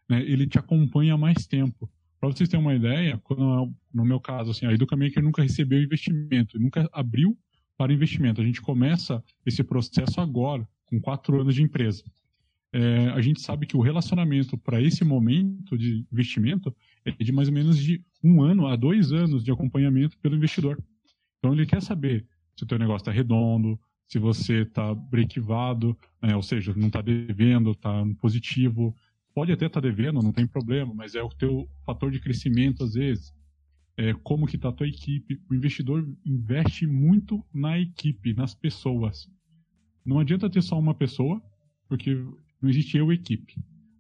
[0.10, 1.90] né, ele te acompanha mais tempo.
[2.20, 6.60] Para vocês terem uma ideia, quando, no meu caso, assim, a Educamaker nunca recebeu investimento,
[6.60, 7.38] nunca abriu
[7.78, 8.42] para investimento.
[8.42, 12.04] A gente começa esse processo agora, com quatro anos de empresa.
[12.72, 17.48] É, a gente sabe que o relacionamento para esse momento de investimento é de mais
[17.48, 20.82] ou menos de um ano a dois anos de acompanhamento pelo investidor.
[21.38, 26.36] Então ele quer saber se o teu negócio está redondo, se você está brequivado, né,
[26.36, 28.96] ou seja, não está devendo, está positivo.
[29.34, 32.84] Pode até estar tá devendo, não tem problema, mas é o teu fator de crescimento
[32.84, 33.34] às vezes.
[33.98, 35.40] É, como que está a tua equipe.
[35.50, 39.30] O investidor investe muito na equipe, nas pessoas.
[40.06, 41.42] Não adianta ter só uma pessoa,
[41.88, 42.16] porque
[42.62, 43.56] não existe eu equipe.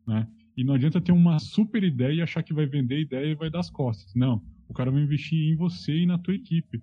[0.07, 0.27] Né?
[0.55, 3.49] E não adianta ter uma super ideia e achar que vai vender ideia e vai
[3.49, 4.13] dar as costas.
[4.13, 4.43] Não.
[4.67, 6.81] O cara vai investir em você e na tua equipe.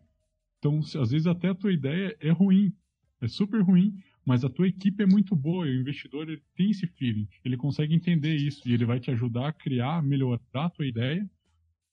[0.59, 2.73] Então, às vezes até a tua ideia é ruim,
[3.21, 6.71] é super ruim, mas a tua equipe é muito boa e o investidor ele tem
[6.71, 10.69] esse feeling, ele consegue entender isso e ele vai te ajudar a criar, melhorar a
[10.69, 11.29] tua ideia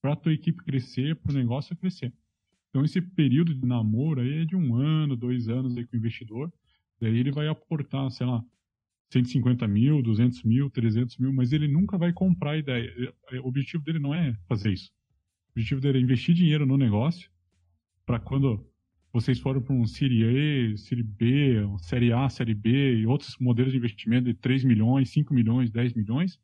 [0.02, 2.13] para a tua equipe crescer, para o negócio crescer.
[2.70, 6.00] Então, esse período de namoro aí é de um ano, dois anos aí com o
[6.00, 6.52] investidor,
[7.00, 8.44] daí ele vai aportar, sei lá,
[9.10, 13.13] 150 mil, 200 mil, 300 mil, mas ele nunca vai comprar a ideia.
[13.43, 14.91] O objetivo dele não é fazer isso.
[15.50, 17.30] O objetivo dele é investir dinheiro no negócio
[18.06, 18.65] para quando
[19.12, 23.72] vocês foram para um Série A, Série B, Série A, Série B e outros modelos
[23.72, 26.39] de investimento de 3 milhões, 5 milhões, 10 milhões,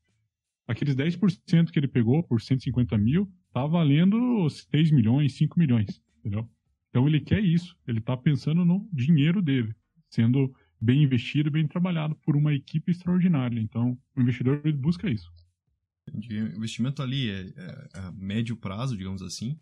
[0.67, 6.49] aqueles 10% que ele pegou por 150 mil tá valendo 6 milhões, 5 milhões, entendeu?
[6.89, 9.75] Então ele quer isso, ele está pensando no dinheiro dele,
[10.09, 13.59] sendo bem investido, bem trabalhado por uma equipe extraordinária.
[13.59, 15.31] Então o investidor busca isso.
[16.05, 19.57] O investimento ali é, é, é, a médio prazo, digamos assim,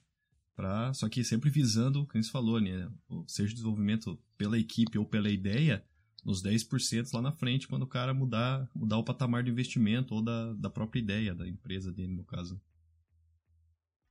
[0.56, 2.90] pra, só que sempre visando, como você falou, né,
[3.28, 5.86] seja desenvolvimento pela equipe ou pela ideia,
[6.26, 10.22] nos 10% lá na frente, quando o cara mudar, mudar o patamar de investimento ou
[10.24, 12.60] da, da própria ideia da empresa dele, no caso.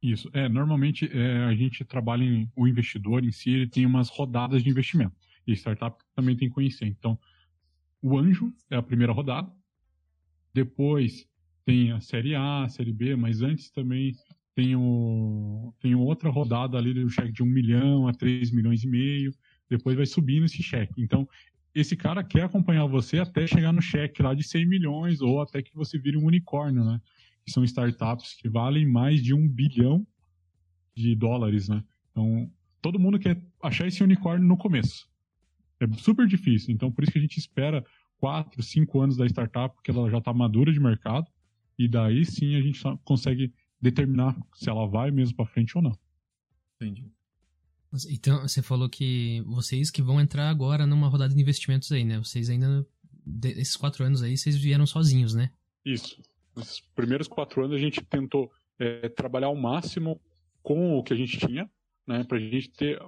[0.01, 0.31] Isso.
[0.33, 4.63] É, normalmente é, a gente trabalha em, o investidor em si, ele tem umas rodadas
[4.63, 5.15] de investimento.
[5.47, 6.87] E startup também tem que conhecer.
[6.87, 7.19] Então,
[8.03, 9.51] o anjo é a primeira rodada.
[10.53, 11.27] Depois
[11.65, 14.13] tem a série A, a série B, mas antes também
[14.55, 18.89] tem, o, tem outra rodada ali do cheque de 1 milhão a 3 milhões e
[18.89, 19.33] meio.
[19.69, 21.01] Depois vai subindo esse cheque.
[21.01, 21.29] Então,
[21.75, 25.63] esse cara quer acompanhar você até chegar no cheque lá de 100 milhões ou até
[25.63, 27.01] que você vire um unicórnio, né?
[27.45, 30.05] Que são startups que valem mais de um bilhão
[30.95, 31.83] de dólares, né?
[32.11, 32.51] Então,
[32.83, 35.10] todo mundo quer achar esse unicórnio no começo.
[35.81, 36.75] É super difícil.
[36.75, 37.85] Então, por isso que a gente espera
[38.19, 41.27] quatro, cinco anos da startup, porque ela já está madura de mercado,
[41.79, 45.99] e daí sim a gente consegue determinar se ela vai mesmo para frente ou não.
[46.77, 47.11] Entendi.
[48.11, 52.19] Então, você falou que vocês que vão entrar agora numa rodada de investimentos aí, né?
[52.19, 52.87] Vocês ainda,
[53.45, 55.51] esses quatro anos aí, vocês vieram sozinhos, né?
[55.85, 56.23] Isso.
[56.57, 60.21] Nesses primeiros quatro anos a gente tentou é, trabalhar ao máximo
[60.63, 61.69] com o que a gente tinha,
[62.07, 62.23] né?
[62.25, 63.01] Pra gente ter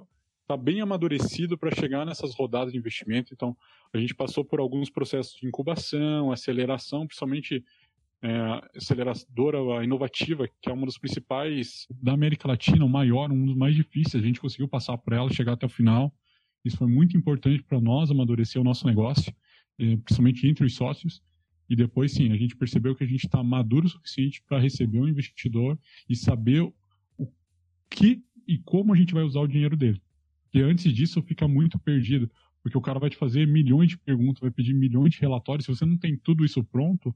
[0.47, 3.33] tá bem amadurecido para chegar nessas rodadas de investimento.
[3.33, 3.55] Então,
[3.93, 7.63] a gente passou por alguns processos de incubação, aceleração, principalmente
[8.21, 13.55] é, aceleradora inovativa, que é uma das principais da América Latina, o maior, um dos
[13.55, 14.23] mais difíceis.
[14.23, 16.13] A gente conseguiu passar por ela, chegar até o final.
[16.63, 19.33] Isso foi muito importante para nós amadurecer o nosso negócio,
[19.79, 21.21] é, principalmente entre os sócios.
[21.69, 24.99] E depois, sim, a gente percebeu que a gente está maduro o suficiente para receber
[24.99, 25.77] um investidor
[26.09, 26.61] e saber
[27.17, 27.27] o
[27.89, 30.01] que e como a gente vai usar o dinheiro dele.
[30.53, 32.29] E antes disso fica muito perdido,
[32.61, 35.65] porque o cara vai te fazer milhões de perguntas, vai pedir milhões de relatórios.
[35.65, 37.13] Se você não tem tudo isso pronto,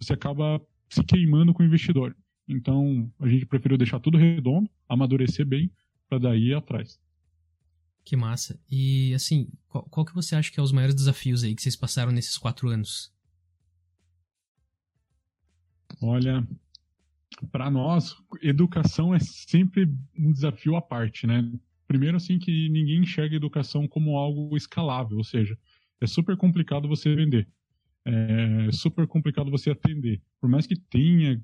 [0.00, 2.16] você acaba se queimando com o investidor.
[2.48, 5.70] Então, a gente preferiu deixar tudo redondo, amadurecer bem,
[6.08, 7.00] para daí ir atrás.
[8.04, 8.58] Que massa.
[8.70, 11.74] E, assim, qual, qual, que você acha que é os maiores desafios aí que vocês
[11.74, 13.12] passaram nesses quatro anos?
[16.00, 16.46] Olha,
[17.50, 21.50] para nós, educação é sempre um desafio à parte, né?
[21.86, 25.56] Primeiro, assim, que ninguém enxerga educação como algo escalável, ou seja,
[26.00, 27.48] é super complicado você vender
[28.06, 30.22] é super complicado você atender.
[30.40, 31.42] Por mais que tenha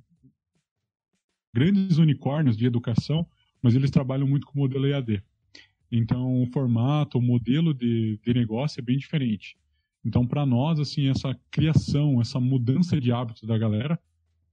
[1.52, 3.26] grandes unicórnios de educação,
[3.60, 5.22] mas eles trabalham muito com o modelo EAD.
[5.90, 9.58] Então, o formato, o modelo de, de negócio é bem diferente.
[10.04, 13.98] Então, para nós, assim, essa criação, essa mudança de hábitos da galera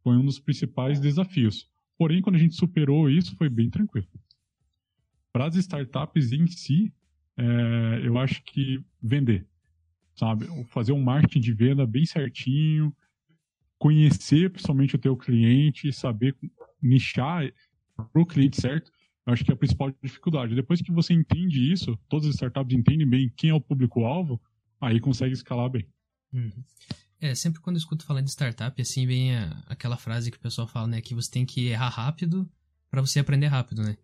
[0.04, 1.70] foi um dos principais desafios.
[1.98, 4.08] Porém, quando a gente superou isso, foi bem tranquilo.
[5.32, 6.94] Para as startups em si,
[7.38, 9.46] é, eu acho que vender
[10.20, 10.46] sabe?
[10.66, 12.94] Fazer um marketing de venda bem certinho,
[13.78, 16.36] conhecer principalmente o teu cliente, saber
[16.82, 17.50] nichar
[17.96, 18.92] para o cliente certo,
[19.26, 20.56] eu acho que é a principal dificuldade.
[20.56, 24.42] Depois que você entende isso, todas as startups entendem bem quem é o público-alvo,
[24.82, 25.88] aí consegue escalar bem.
[26.34, 26.52] Uhum.
[27.22, 29.36] É, sempre quando eu escuto falar de startup, assim, vem
[29.68, 32.50] aquela frase que o pessoal fala, né, que você tem que errar rápido
[32.90, 33.98] para você aprender rápido, né?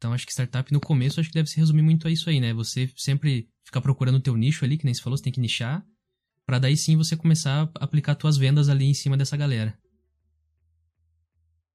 [0.00, 2.40] Então acho que startup no começo acho que deve se resumir muito a isso aí,
[2.40, 2.54] né?
[2.54, 5.40] Você sempre ficar procurando o teu nicho ali, que nem você falou, você tem que
[5.40, 5.84] nichar,
[6.46, 9.78] para daí sim você começar a aplicar tuas vendas ali em cima dessa galera.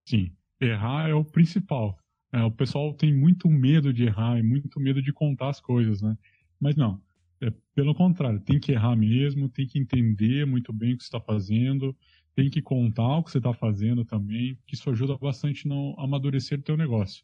[0.07, 1.99] Sim, errar é o principal.
[2.33, 6.01] É, o pessoal tem muito medo de errar e muito medo de contar as coisas,
[6.01, 6.17] né?
[6.59, 6.99] Mas não,
[7.39, 11.21] é pelo contrário, tem que errar mesmo, tem que entender muito bem o que está
[11.21, 11.95] fazendo,
[12.33, 16.57] tem que contar o que você está fazendo também, que isso ajuda bastante no amadurecer
[16.57, 17.23] o teu negócio.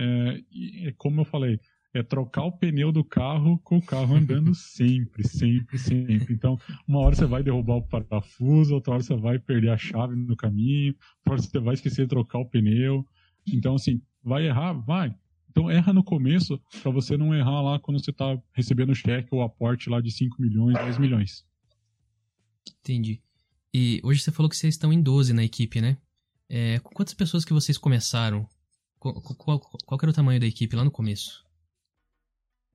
[0.00, 1.58] É, e, como eu falei,
[1.92, 6.32] é trocar o pneu do carro com o carro andando sempre, sempre, sempre.
[6.32, 6.56] Então,
[6.86, 10.36] uma hora você vai derrubar o parafuso, outra hora você vai perder a chave no
[10.36, 13.04] caminho, outra hora você vai esquecer de trocar o pneu.
[13.52, 14.72] Então, assim, vai errar?
[14.74, 15.12] Vai.
[15.50, 19.28] Então, erra no começo para você não errar lá quando você está recebendo o cheque
[19.32, 21.44] ou aporte lá de 5 milhões, 10 milhões.
[22.80, 23.20] Entendi.
[23.74, 25.98] E hoje você falou que vocês estão em 12 na equipe, né?
[26.48, 28.48] É, com quantas pessoas que vocês começaram?
[28.98, 31.46] Qual, qual, qual era o tamanho da equipe lá no começo?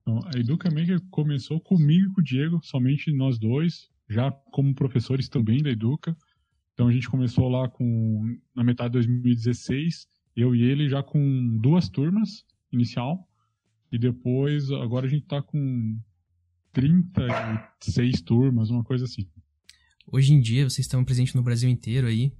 [0.02, 5.28] Então, a EducaMaker começou comigo e com o Diego, somente nós dois, já como professores
[5.28, 6.16] também da Educa.
[6.74, 10.06] Então a gente começou lá com na metade de 2016,
[10.36, 13.26] eu e ele já com duas turmas inicial.
[13.90, 15.98] E depois, agora a gente está com
[16.72, 19.26] 36 turmas, uma coisa assim.
[20.06, 22.32] Hoje em dia, vocês estão presentes no Brasil inteiro aí.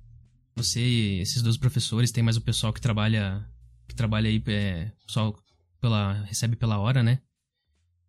[0.57, 3.49] Você e esses dois professores, tem mais o pessoal que trabalha
[3.89, 5.39] que trabalha aí, é, pessoal
[5.81, 7.21] pela, recebe pela hora, né?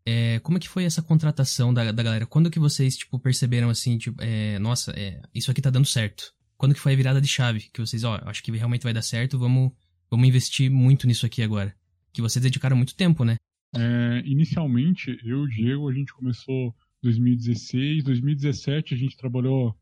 [0.06, 2.26] É, como é que foi essa contratação da, da galera?
[2.26, 6.32] Quando que vocês, tipo, perceberam assim, tipo, é, nossa, é, isso aqui tá dando certo?
[6.58, 7.70] Quando que foi a virada de chave?
[7.74, 9.72] Que vocês, ó, acho que realmente vai dar certo, vamos,
[10.10, 11.76] vamos investir muito nisso aqui agora.
[12.14, 13.36] Que vocês dedicaram muito tempo, né?
[13.76, 16.74] É, inicialmente, eu e o Diego, a gente começou
[17.04, 19.76] 2016, 2017 a gente trabalhou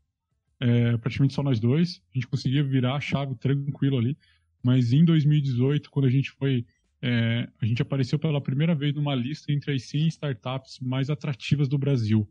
[0.60, 2.02] é, praticamente só nós dois.
[2.10, 4.16] A gente conseguia virar a chave tranquilo ali.
[4.64, 6.64] Mas em 2018, quando a gente foi
[7.06, 11.68] é, a gente apareceu pela primeira vez numa lista entre as 100 startups mais atrativas
[11.68, 12.26] do Brasil,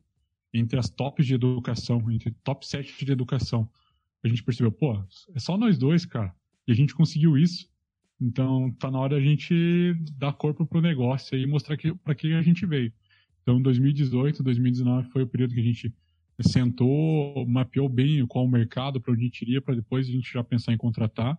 [0.52, 3.70] entre as tops de educação, entre top 7 de educação.
[4.24, 5.00] A gente percebeu, pô,
[5.36, 6.34] é só nós dois, cara.
[6.68, 7.70] E a gente conseguiu isso.
[8.20, 12.34] Então, tá na hora a gente dar corpo pro negócio e mostrar que, para que
[12.34, 12.92] a gente veio.
[13.44, 15.94] Então, 2018, 2019 foi o período que a gente
[16.42, 20.34] sentou, mapeou bem qual o mercado, para onde a gente iria, para depois a gente
[20.34, 21.38] já pensar em contratar.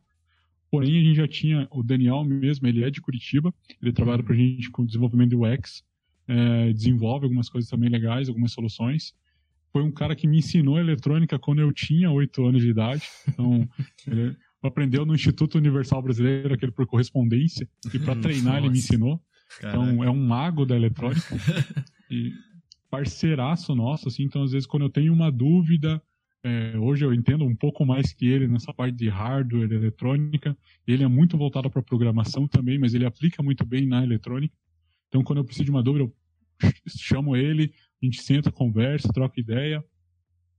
[0.75, 4.25] Porém, a gente já tinha o Daniel mesmo, ele é de Curitiba, ele trabalha uhum.
[4.25, 5.85] para a gente com desenvolvimento de UX,
[6.27, 9.15] é, desenvolve algumas coisas também legais, algumas soluções.
[9.73, 13.03] Foi um cara que me ensinou eletrônica quando eu tinha oito anos de idade.
[13.29, 13.69] Então,
[14.07, 19.21] ele aprendeu no Instituto Universal Brasileiro, aquele por correspondência, e para treinar ele me ensinou.
[19.61, 19.79] Caraca.
[19.79, 21.37] Então, é um mago da eletrônica.
[22.11, 22.33] e
[22.91, 24.25] parceiraço nosso, assim.
[24.25, 26.03] Então, às vezes, quando eu tenho uma dúvida,
[26.45, 30.55] é, hoje eu entendo um pouco mais que ele nessa parte de hardware, eletrônica.
[30.87, 34.55] Ele é muito voltado para programação também, mas ele aplica muito bem na eletrônica.
[35.09, 36.15] Então, quando eu preciso de uma dúvida, eu
[36.87, 37.73] chamo ele,
[38.03, 39.83] a gente senta, conversa, troca ideia.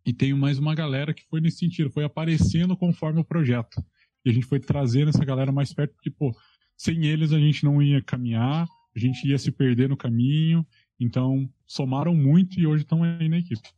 [0.03, 3.79] E tenho mais uma galera que foi nesse sentido, foi aparecendo conforme o projeto.
[4.25, 6.35] E a gente foi trazendo essa galera mais perto, porque, pô,
[6.75, 10.65] sem eles a gente não ia caminhar, a gente ia se perder no caminho.
[10.99, 13.69] Então, somaram muito e hoje estão aí na equipe.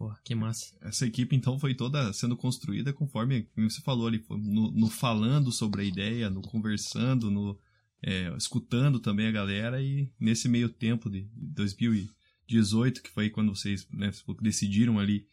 [0.00, 0.74] Pô, que massa.
[0.80, 5.82] Essa equipe, então, foi toda sendo construída conforme você falou ali, no, no falando sobre
[5.82, 7.60] a ideia, no conversando, no
[8.02, 13.86] é, escutando também a galera e nesse meio tempo de 2018, que foi quando vocês
[13.92, 15.26] né, decidiram ali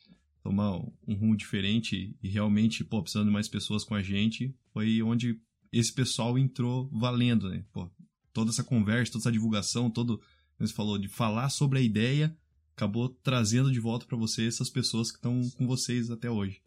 [0.43, 0.75] tomar
[1.07, 5.39] um rumo diferente e realmente, pô, precisando de mais pessoas com a gente, foi onde
[5.71, 7.63] esse pessoal entrou valendo, né?
[7.71, 7.89] Pô,
[8.33, 10.21] toda essa conversa, toda essa divulgação, todo,
[10.59, 12.37] você falou, de falar sobre a ideia
[12.77, 16.61] acabou trazendo de volta para você essas pessoas que estão com vocês até hoje.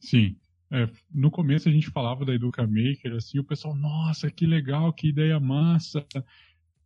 [0.00, 0.36] Sim.
[0.68, 4.92] É, no começo a gente falava da Educa Maker, assim, o pessoal, nossa, que legal,
[4.92, 6.04] que ideia massa.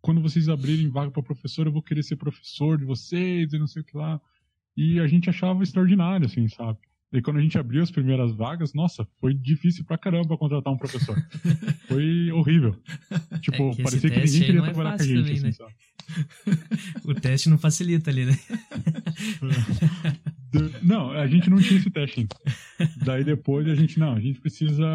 [0.02, 3.66] Quando vocês abrirem vaga para professor, eu vou querer ser professor de vocês e não
[3.66, 4.20] sei o que lá.
[4.76, 6.78] E a gente achava extraordinário, assim, sabe?
[7.12, 10.76] E quando a gente abriu as primeiras vagas, nossa, foi difícil pra caramba contratar um
[10.76, 11.16] professor.
[11.88, 12.76] foi horrível.
[13.40, 15.72] Tipo, é parecia que ninguém queria é trabalhar com a gente, também, assim, né?
[17.04, 18.38] o teste não facilita ali, né?
[20.82, 22.36] não, a gente não tinha esse teste ainda.
[23.04, 24.86] Daí depois a gente, não, a gente precisa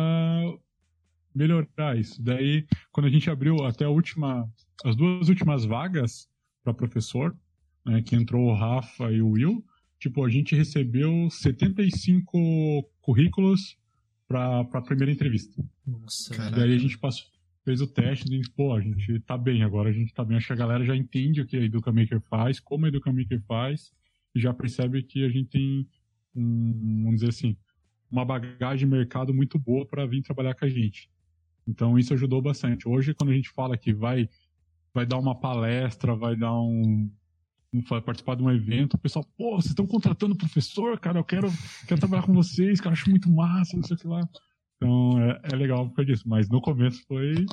[1.33, 2.21] melhorar isso.
[2.21, 4.49] Daí, quando a gente abriu até a última,
[4.85, 6.29] as duas últimas vagas
[6.63, 7.35] para professor,
[7.85, 9.63] né, que entrou o Rafa e o Will,
[10.05, 13.75] tipo, a gente recebeu 75 currículos
[14.27, 15.63] para a primeira entrevista.
[15.85, 17.25] Nossa, Daí a gente passou,
[17.63, 20.37] fez o teste e pô, a gente tá bem, agora a gente tá bem.
[20.37, 23.91] Acho que a galera já entende o que a Educamaker faz, como a Educamaker faz,
[24.35, 25.87] e já percebe que a gente tem,
[26.35, 27.57] um, vamos dizer assim,
[28.11, 31.09] uma bagagem de mercado muito boa para vir trabalhar com a gente.
[31.67, 32.87] Então isso ajudou bastante.
[32.87, 34.29] Hoje, quando a gente fala que vai,
[34.93, 37.09] vai dar uma palestra, vai dar um,
[37.83, 41.47] participar de um evento, o pessoal, pô, vocês estão contratando professor, cara, eu quero,
[41.87, 44.21] quero trabalhar com vocês, cara, acho muito massa, não sei o que lá.
[44.75, 46.27] Então é, é legal por causa disso.
[46.27, 47.45] Mas no começo foi,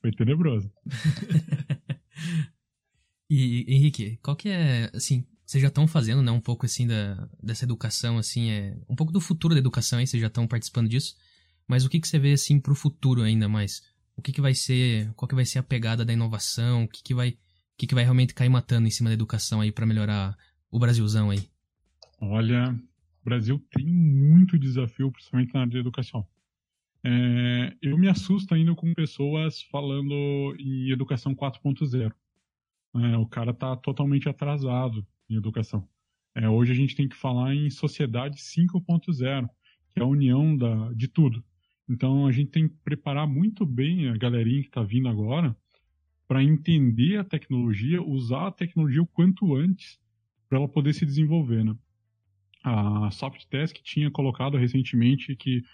[0.00, 0.70] foi tenebroso.
[3.30, 7.28] e, Henrique, qual que é, assim, vocês já estão fazendo, né, um pouco assim da,
[7.42, 10.88] dessa educação, assim, é um pouco do futuro da educação aí, vocês já estão participando
[10.88, 11.16] disso.
[11.66, 13.82] Mas o que, que você vê, assim, pro futuro ainda mais?
[14.16, 16.84] O que, que vai ser, qual que vai ser a pegada da inovação?
[16.84, 17.36] O que, que vai,
[17.78, 20.36] que, que vai realmente cair matando em cima da educação aí para melhorar
[20.68, 21.48] o Brasilzão aí?
[22.20, 22.76] Olha,
[23.22, 26.26] o Brasil tem muito desafio, principalmente na área de educação.
[27.04, 30.12] É, eu me assusto ainda com pessoas falando
[30.58, 32.12] em educação 4.0.
[32.96, 35.88] É, o cara está totalmente atrasado em educação.
[36.34, 39.48] É, hoje a gente tem que falar em sociedade 5.0,
[39.90, 41.44] que é a união da, de tudo.
[41.88, 45.56] Então a gente tem que preparar muito bem a galerinha que está vindo agora
[46.28, 49.98] para entender a tecnologia, usar a tecnologia o quanto antes
[50.48, 51.64] para ela poder se desenvolver.
[51.64, 51.74] Né?
[52.62, 55.64] A Softtask tinha colocado recentemente que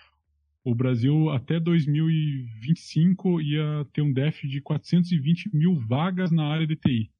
[0.62, 6.76] o Brasil até 2025 ia ter um déficit de 420 mil vagas na área de
[6.76, 7.10] TI.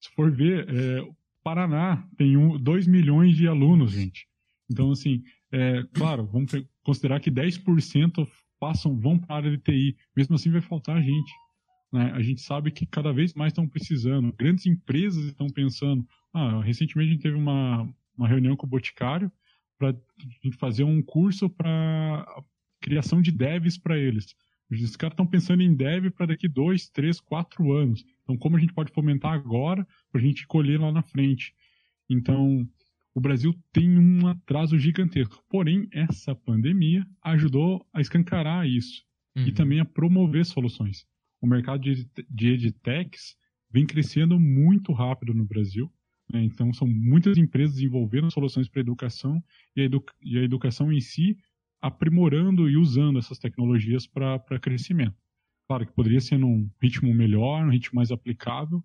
[0.00, 1.10] Se for ver, é,
[1.42, 4.28] Paraná tem 2 milhões de alunos, gente.
[4.70, 6.52] Então, assim, é, claro, vamos
[6.82, 8.28] considerar que 10%
[8.60, 9.96] passam, vão para a área de TI.
[10.14, 11.32] Mesmo assim, vai faltar gente.
[11.94, 12.10] Né?
[12.12, 14.32] A gente sabe que cada vez mais estão precisando.
[14.32, 16.04] Grandes empresas estão pensando.
[16.32, 17.88] Ah, recentemente a gente teve uma,
[18.18, 19.30] uma reunião com o Boticário
[19.78, 19.94] para
[20.58, 22.26] fazer um curso para
[22.80, 24.34] criação de devs para eles.
[24.68, 28.04] Os caras estão pensando em dev para daqui dois, três, quatro anos.
[28.24, 31.54] Então, como a gente pode fomentar agora para a gente colher lá na frente?
[32.10, 32.68] Então,
[33.14, 35.44] o Brasil tem um atraso gigantesco.
[35.48, 39.04] Porém, essa pandemia ajudou a escancarar isso
[39.36, 39.46] uhum.
[39.46, 41.06] e também a promover soluções.
[41.44, 43.36] O mercado de, de edtechs
[43.70, 45.92] vem crescendo muito rápido no Brasil.
[46.32, 46.42] Né?
[46.42, 49.44] Então, são muitas empresas desenvolvendo soluções para educação
[49.76, 51.36] e a, edu e a educação em si
[51.82, 55.14] aprimorando e usando essas tecnologias para crescimento.
[55.68, 58.82] Claro que poderia ser num ritmo melhor, um ritmo mais aplicável,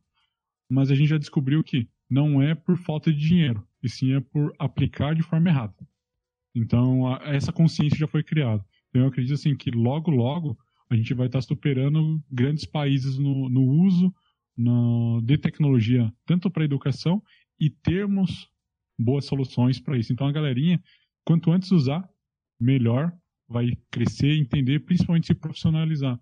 [0.70, 4.20] mas a gente já descobriu que não é por falta de dinheiro, e sim é
[4.20, 5.74] por aplicar de forma errada.
[6.54, 8.66] Então, a, essa consciência já foi criada.
[8.90, 13.50] Então, eu acredito assim, que logo, logo, a gente vai estar superando grandes países no,
[13.50, 14.14] no uso
[14.58, 17.22] no, de tecnologia, tanto para educação,
[17.60, 18.50] e termos
[18.98, 20.12] boas soluções para isso.
[20.12, 20.82] Então, a galerinha,
[21.24, 22.08] quanto antes usar,
[22.60, 23.14] melhor,
[23.48, 26.20] vai crescer, entender, principalmente se profissionalizar.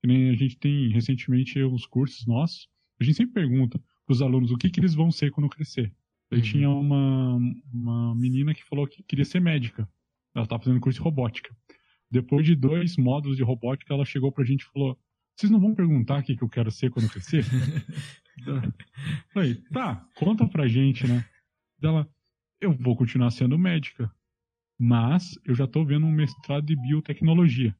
[0.00, 2.68] Que nem a gente tem recentemente uns cursos nossos,
[3.00, 5.92] a gente sempre pergunta para os alunos o que, que eles vão ser quando crescer.
[6.30, 6.44] Aí uhum.
[6.44, 7.38] tinha uma,
[7.72, 9.88] uma menina que falou que queria ser médica.
[10.34, 11.54] Ela estava fazendo curso de robótica.
[12.10, 14.98] Depois de dois módulos de robótica, ela chegou para a gente e falou:
[15.36, 17.44] Vocês não vão perguntar o que, que eu quero ser quando crescer?
[19.32, 21.24] Falei, tá, conta pra gente, né?
[21.82, 22.08] Ela,
[22.60, 24.10] eu vou continuar sendo médica.
[24.78, 27.76] Mas eu já estou vendo um mestrado de biotecnologia.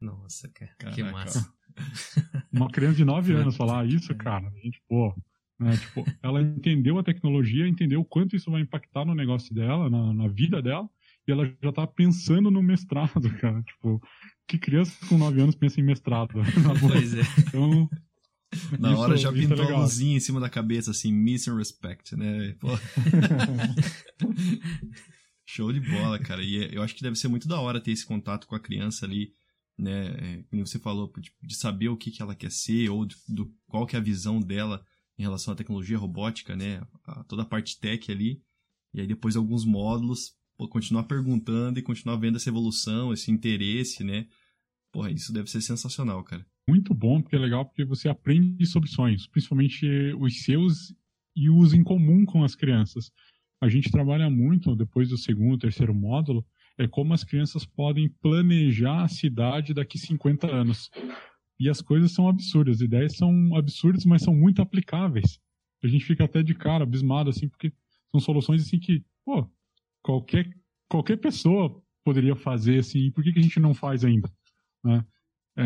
[0.00, 0.96] Nossa, cara, Caraca.
[0.96, 1.52] que massa.
[2.50, 5.14] Uma criança de 9 anos falar isso, cara, a gente, pô,
[5.58, 9.90] né, tipo, ela entendeu a tecnologia, entendeu o quanto isso vai impactar no negócio dela,
[9.90, 10.88] na, na vida dela,
[11.28, 13.62] e ela já tá pensando no mestrado, cara.
[13.62, 14.00] Tipo,
[14.46, 16.34] que criança com 9 anos pensa em mestrado?
[16.80, 17.22] Pois é.
[17.38, 17.88] Então,
[18.78, 22.16] na hora já é pintou é a luzinha em cima da cabeça, assim, mission respect,
[22.16, 22.56] né?
[25.44, 26.42] Show de bola, cara.
[26.42, 28.60] E é, eu acho que deve ser muito da hora ter esse contato com a
[28.60, 29.32] criança ali,
[29.78, 30.08] né?
[30.08, 33.52] É, como você falou, de, de, saber o que, que ela quer ser ou do,
[33.66, 34.84] qual que é a visão dela
[35.18, 36.82] em relação à tecnologia robótica, né?
[37.04, 38.42] A, toda a parte tech ali.
[38.94, 40.32] E aí depois alguns módulos,
[40.66, 44.26] continuar perguntando e continuar vendo essa evolução, esse interesse, né?
[44.90, 46.44] Porra, isso deve ser sensacional, cara.
[46.66, 49.86] Muito bom, porque é legal, porque você aprende sobre sonhos, principalmente
[50.18, 50.94] os seus
[51.36, 53.12] e os em comum com as crianças
[53.60, 56.46] a gente trabalha muito depois do segundo, terceiro módulo,
[56.76, 60.90] é como as crianças podem planejar a cidade daqui 50 anos.
[61.58, 65.40] E as coisas são absurdas, as ideias são absurdas, mas são muito aplicáveis.
[65.82, 67.72] A gente fica até de cara, abismado, assim, porque
[68.12, 69.48] são soluções assim que, pô,
[70.08, 70.48] qualquer,
[70.88, 74.32] qualquer pessoa poderia fazer, assim, por que, que a gente não faz ainda?
[74.82, 75.04] Né?
[75.54, 75.64] É,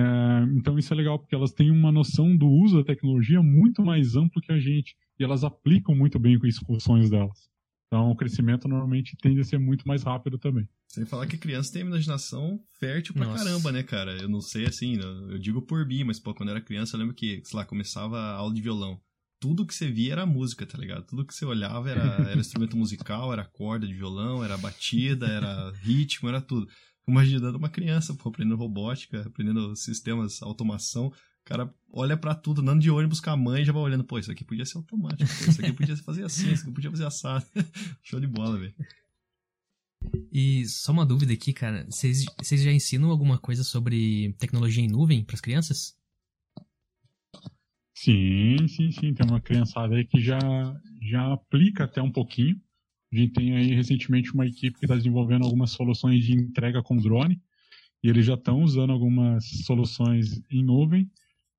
[0.57, 4.16] então isso é legal, porque elas têm uma noção do uso da tecnologia muito mais
[4.16, 7.49] amplo que a gente, e elas aplicam muito bem com isso com os sonhos delas.
[7.86, 10.66] Então o crescimento normalmente tende a ser muito mais rápido também.
[10.88, 13.45] Sem falar que criança tem imaginação fértil pra Nossa.
[13.45, 14.16] caramba, né, cara?
[14.20, 14.99] Eu não sei assim,
[15.30, 17.64] eu digo por mim, mas pô, quando eu era criança eu lembro que, sei lá,
[17.64, 19.01] começava a aula de violão.
[19.43, 21.05] Tudo que você via era música, tá ligado?
[21.05, 25.72] Tudo que você olhava era, era instrumento musical, era corda de violão, era batida, era
[25.82, 26.68] ritmo, era tudo.
[27.09, 31.07] Imaginando uma criança, pô, aprendendo robótica, aprendendo sistemas, automação.
[31.09, 31.12] O
[31.45, 34.30] cara olha para tudo, andando de ônibus com a mãe já vai olhando, pô, isso
[34.30, 37.45] aqui podia ser automático, pô, isso aqui podia fazer assim, isso aqui podia fazer assado.
[38.01, 38.74] Show de bola, velho.
[40.30, 41.84] E só uma dúvida aqui, cara.
[41.90, 42.26] Vocês
[42.62, 46.01] já ensinam alguma coisa sobre tecnologia em nuvem para as crianças?
[48.03, 49.14] Sim, sim, sim.
[49.14, 50.36] Tem uma criançada aí que já,
[51.00, 52.61] já aplica até um pouquinho.
[53.12, 56.96] A gente tem aí recentemente uma equipe que está desenvolvendo algumas soluções de entrega com
[56.96, 57.40] drone.
[58.03, 61.09] E eles já estão usando algumas soluções em nuvem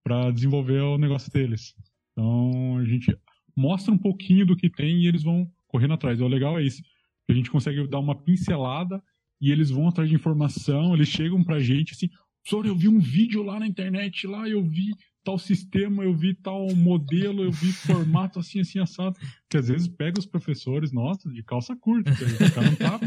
[0.03, 1.73] para desenvolver o negócio deles.
[2.11, 3.17] Então a gente
[3.55, 6.19] mostra um pouquinho do que tem e eles vão correndo atrás.
[6.19, 6.83] O legal é isso,
[7.29, 9.01] a gente consegue dar uma pincelada
[9.39, 12.09] e eles vão atrás de informação, eles chegam pra gente assim,
[12.43, 16.33] professor, eu vi um vídeo lá na internet, lá eu vi tal sistema, eu vi
[16.33, 19.17] tal modelo, eu vi formato assim, assim, assado.
[19.49, 22.99] Que às vezes pega os professores, nossa, de calça curta, o cara não tá,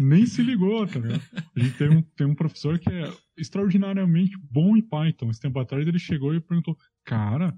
[0.00, 1.20] nem se ligou, tá vendo?
[1.54, 5.30] A gente tem um, tem um professor que é extraordinariamente bom em Python.
[5.30, 7.54] Esse tempo atrás ele chegou e perguntou, cara,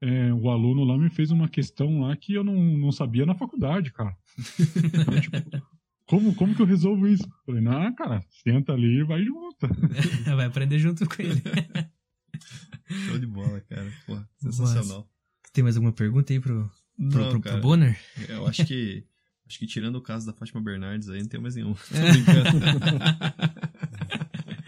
[0.00, 3.34] é, o aluno lá me fez uma questão lá que eu não, não sabia na
[3.34, 4.16] faculdade, cara.
[4.84, 5.36] Então, tipo,
[6.06, 7.24] como, como que eu resolvo isso?
[7.24, 9.66] Eu falei, não, cara, senta ali e vai junto.
[10.36, 11.42] vai aprender junto com ele.
[13.06, 13.90] Show de bola, cara.
[14.06, 15.08] Pô, sensacional.
[15.42, 17.56] Mas, tem mais alguma pergunta aí pro, pro, Não, pro, cara.
[17.56, 17.98] pro Bonner?
[18.28, 19.04] Eu acho que.
[19.46, 21.74] Acho que tirando o caso da Fátima Bernardes aí, não tem mais nenhum.
[21.76, 22.64] Tô brincando.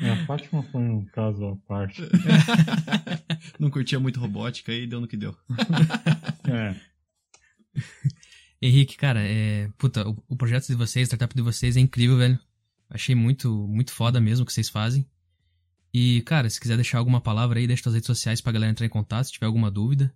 [0.00, 2.02] É, a Fátima foi um caso à parte.
[3.58, 5.34] não curtia muito robótica aí deu no que deu.
[6.46, 6.74] É,
[8.66, 9.68] Henrique, cara, é.
[9.76, 12.38] Puta, o, o projeto de vocês, a startup de vocês é incrível, velho.
[12.88, 15.06] Achei muito, muito foda mesmo o que vocês fazem.
[15.92, 18.86] E, cara, se quiser deixar alguma palavra aí, deixa suas redes sociais pra galera entrar
[18.86, 20.10] em contato, se tiver alguma dúvida.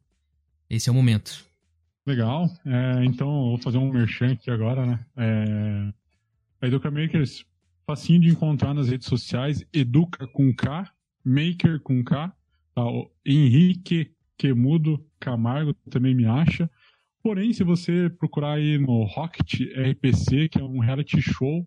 [0.70, 1.44] Esse é o momento.
[2.06, 2.48] legal.
[2.64, 5.06] É, então, vou fazer um merchan aqui agora, né?
[5.14, 5.92] É,
[6.62, 7.44] a Educa Makers,
[7.86, 10.90] facinho de encontrar nas redes sociais, Educa com K,
[11.22, 12.32] Maker com K,
[12.74, 12.82] tá?
[12.82, 16.70] O Henrique Quemudo Camargo também me acha.
[17.22, 21.66] Porém, se você procurar aí no Rocket RPC, que é um reality show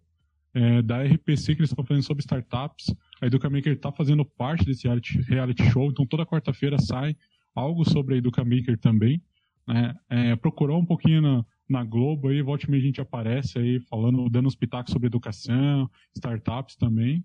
[0.54, 4.66] é, da RPC que eles estão fazendo sobre startups, a Educa Maker está fazendo parte
[4.66, 7.16] desse reality, reality show, então toda quarta-feira sai
[7.54, 9.22] algo sobre a Educa Maker também.
[9.68, 9.96] Né?
[10.10, 14.30] É, procurou um pouquinho na, na Globo aí, volte meia a gente aparece aí falando,
[14.30, 17.24] dando uns pitacos sobre educação, startups também.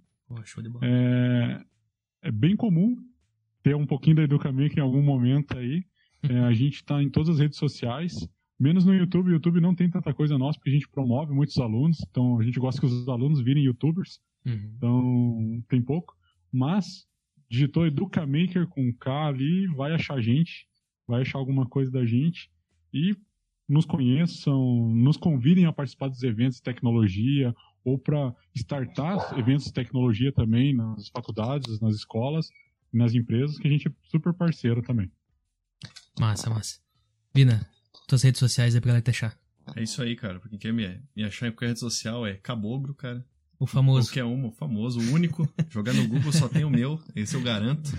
[0.83, 1.61] É,
[2.23, 2.97] é bem comum
[3.63, 5.85] ter um pouquinho da Educamic em algum momento aí.
[6.23, 9.31] É, a gente está em todas as redes sociais, menos no YouTube.
[9.31, 11.99] O YouTube não tem tanta coisa nossa, porque a gente promove muitos alunos.
[12.11, 14.21] Então a gente gosta que os alunos virem youtubers.
[14.45, 14.73] Uhum.
[14.77, 16.15] Então tem pouco.
[16.53, 17.07] Mas
[17.49, 20.67] digitou Educamaker com K ali, vai achar a gente,
[21.07, 22.51] vai achar alguma coisa da gente.
[22.93, 23.15] E
[23.69, 27.55] nos conheçam, nos convidem a participar dos eventos de tecnologia
[27.85, 32.49] ou para startar eventos de tecnologia também nas faculdades, nas escolas,
[32.93, 35.11] nas empresas, que a gente é super parceiro também.
[36.19, 36.79] Massa, massa.
[37.35, 37.69] Vina,
[38.09, 39.39] tuas redes sociais aí pra galera te achar.
[39.75, 40.39] É isso aí, cara.
[40.41, 43.25] Pra quem quer me, me achar em qualquer rede social é Cabogro, cara.
[43.59, 44.09] O famoso.
[44.09, 45.49] Qualquer um, o famoso, o único.
[45.71, 47.91] Jogar no Google só tem o meu, esse eu garanto.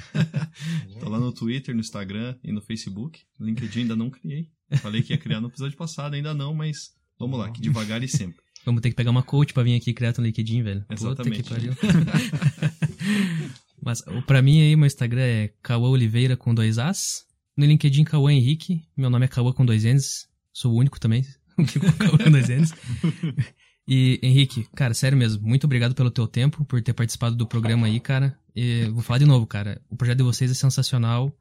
[0.99, 3.21] Tô lá no Twitter, no Instagram e no Facebook.
[3.39, 4.49] LinkedIn ainda não criei.
[4.81, 8.07] Falei que ia criar no episódio passado, ainda não, mas vamos lá, que devagar e
[8.07, 8.41] sempre.
[8.65, 10.85] Vamos ter que pegar uma coach pra vir aqui criar no LinkedIn, velho.
[10.89, 11.43] Exatamente.
[11.43, 11.75] Puta que pariu.
[13.81, 17.25] Mas pra mim aí, meu Instagram é Cauã Oliveira com dois As.
[17.57, 18.83] No LinkedIn, Cauã Henrique.
[18.95, 20.27] Meu nome é Cauã com dois N's.
[20.53, 21.25] Sou o único também.
[21.97, 22.71] Cauã com dois N's.
[23.89, 27.87] E, Henrique, cara, sério mesmo, muito obrigado pelo teu tempo, por ter participado do programa
[27.87, 28.37] aí, cara.
[28.53, 29.81] E vou falar de novo, cara.
[29.89, 31.31] O projeto de vocês é sensacional.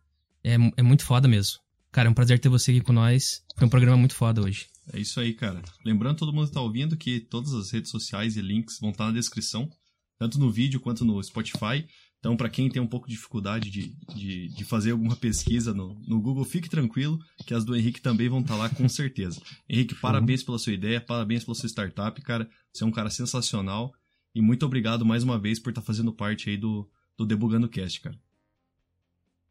[0.45, 1.59] É, é muito foda mesmo.
[1.91, 3.43] Cara, é um prazer ter você aqui com nós.
[3.57, 4.69] Foi um programa muito foda hoje.
[4.93, 5.61] É isso aí, cara.
[5.85, 9.07] Lembrando todo mundo que tá ouvindo que todas as redes sociais e links vão estar
[9.07, 9.69] na descrição,
[10.17, 11.85] tanto no vídeo quanto no Spotify.
[12.27, 15.95] Então, para quem tem um pouco de dificuldade de, de, de fazer alguma pesquisa no,
[16.09, 19.41] no Google, fique tranquilo que as do Henrique também vão estar lá com certeza.
[19.71, 22.51] Henrique, parabéns pela sua ideia, parabéns pela sua startup, cara.
[22.73, 23.95] Você é um cara sensacional.
[24.35, 28.01] E muito obrigado mais uma vez por estar fazendo parte aí do, do Debugando Cast,
[28.01, 28.19] cara.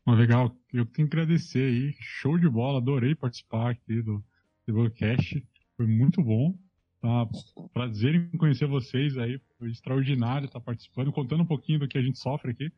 [0.05, 1.95] Mas legal, eu tenho que agradecer aí.
[2.01, 4.21] Show de bola, adorei participar aqui do
[4.67, 5.47] Debugcast.
[5.77, 6.53] Foi muito bom.
[7.05, 7.27] Tá?
[7.71, 9.39] Prazer em conhecer vocês aí.
[9.59, 12.71] Foi extraordinário estar participando, contando um pouquinho do que a gente sofre aqui.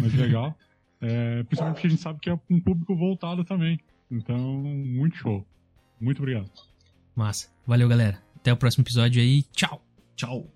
[0.00, 0.56] Mas legal.
[1.00, 3.78] É, principalmente porque a gente sabe que é um público voltado também.
[4.10, 5.46] Então, muito show.
[6.00, 6.50] Muito obrigado.
[7.14, 7.52] Massa.
[7.66, 8.22] Valeu, galera.
[8.36, 9.42] Até o próximo episódio aí.
[9.52, 9.84] Tchau!
[10.16, 10.53] Tchau!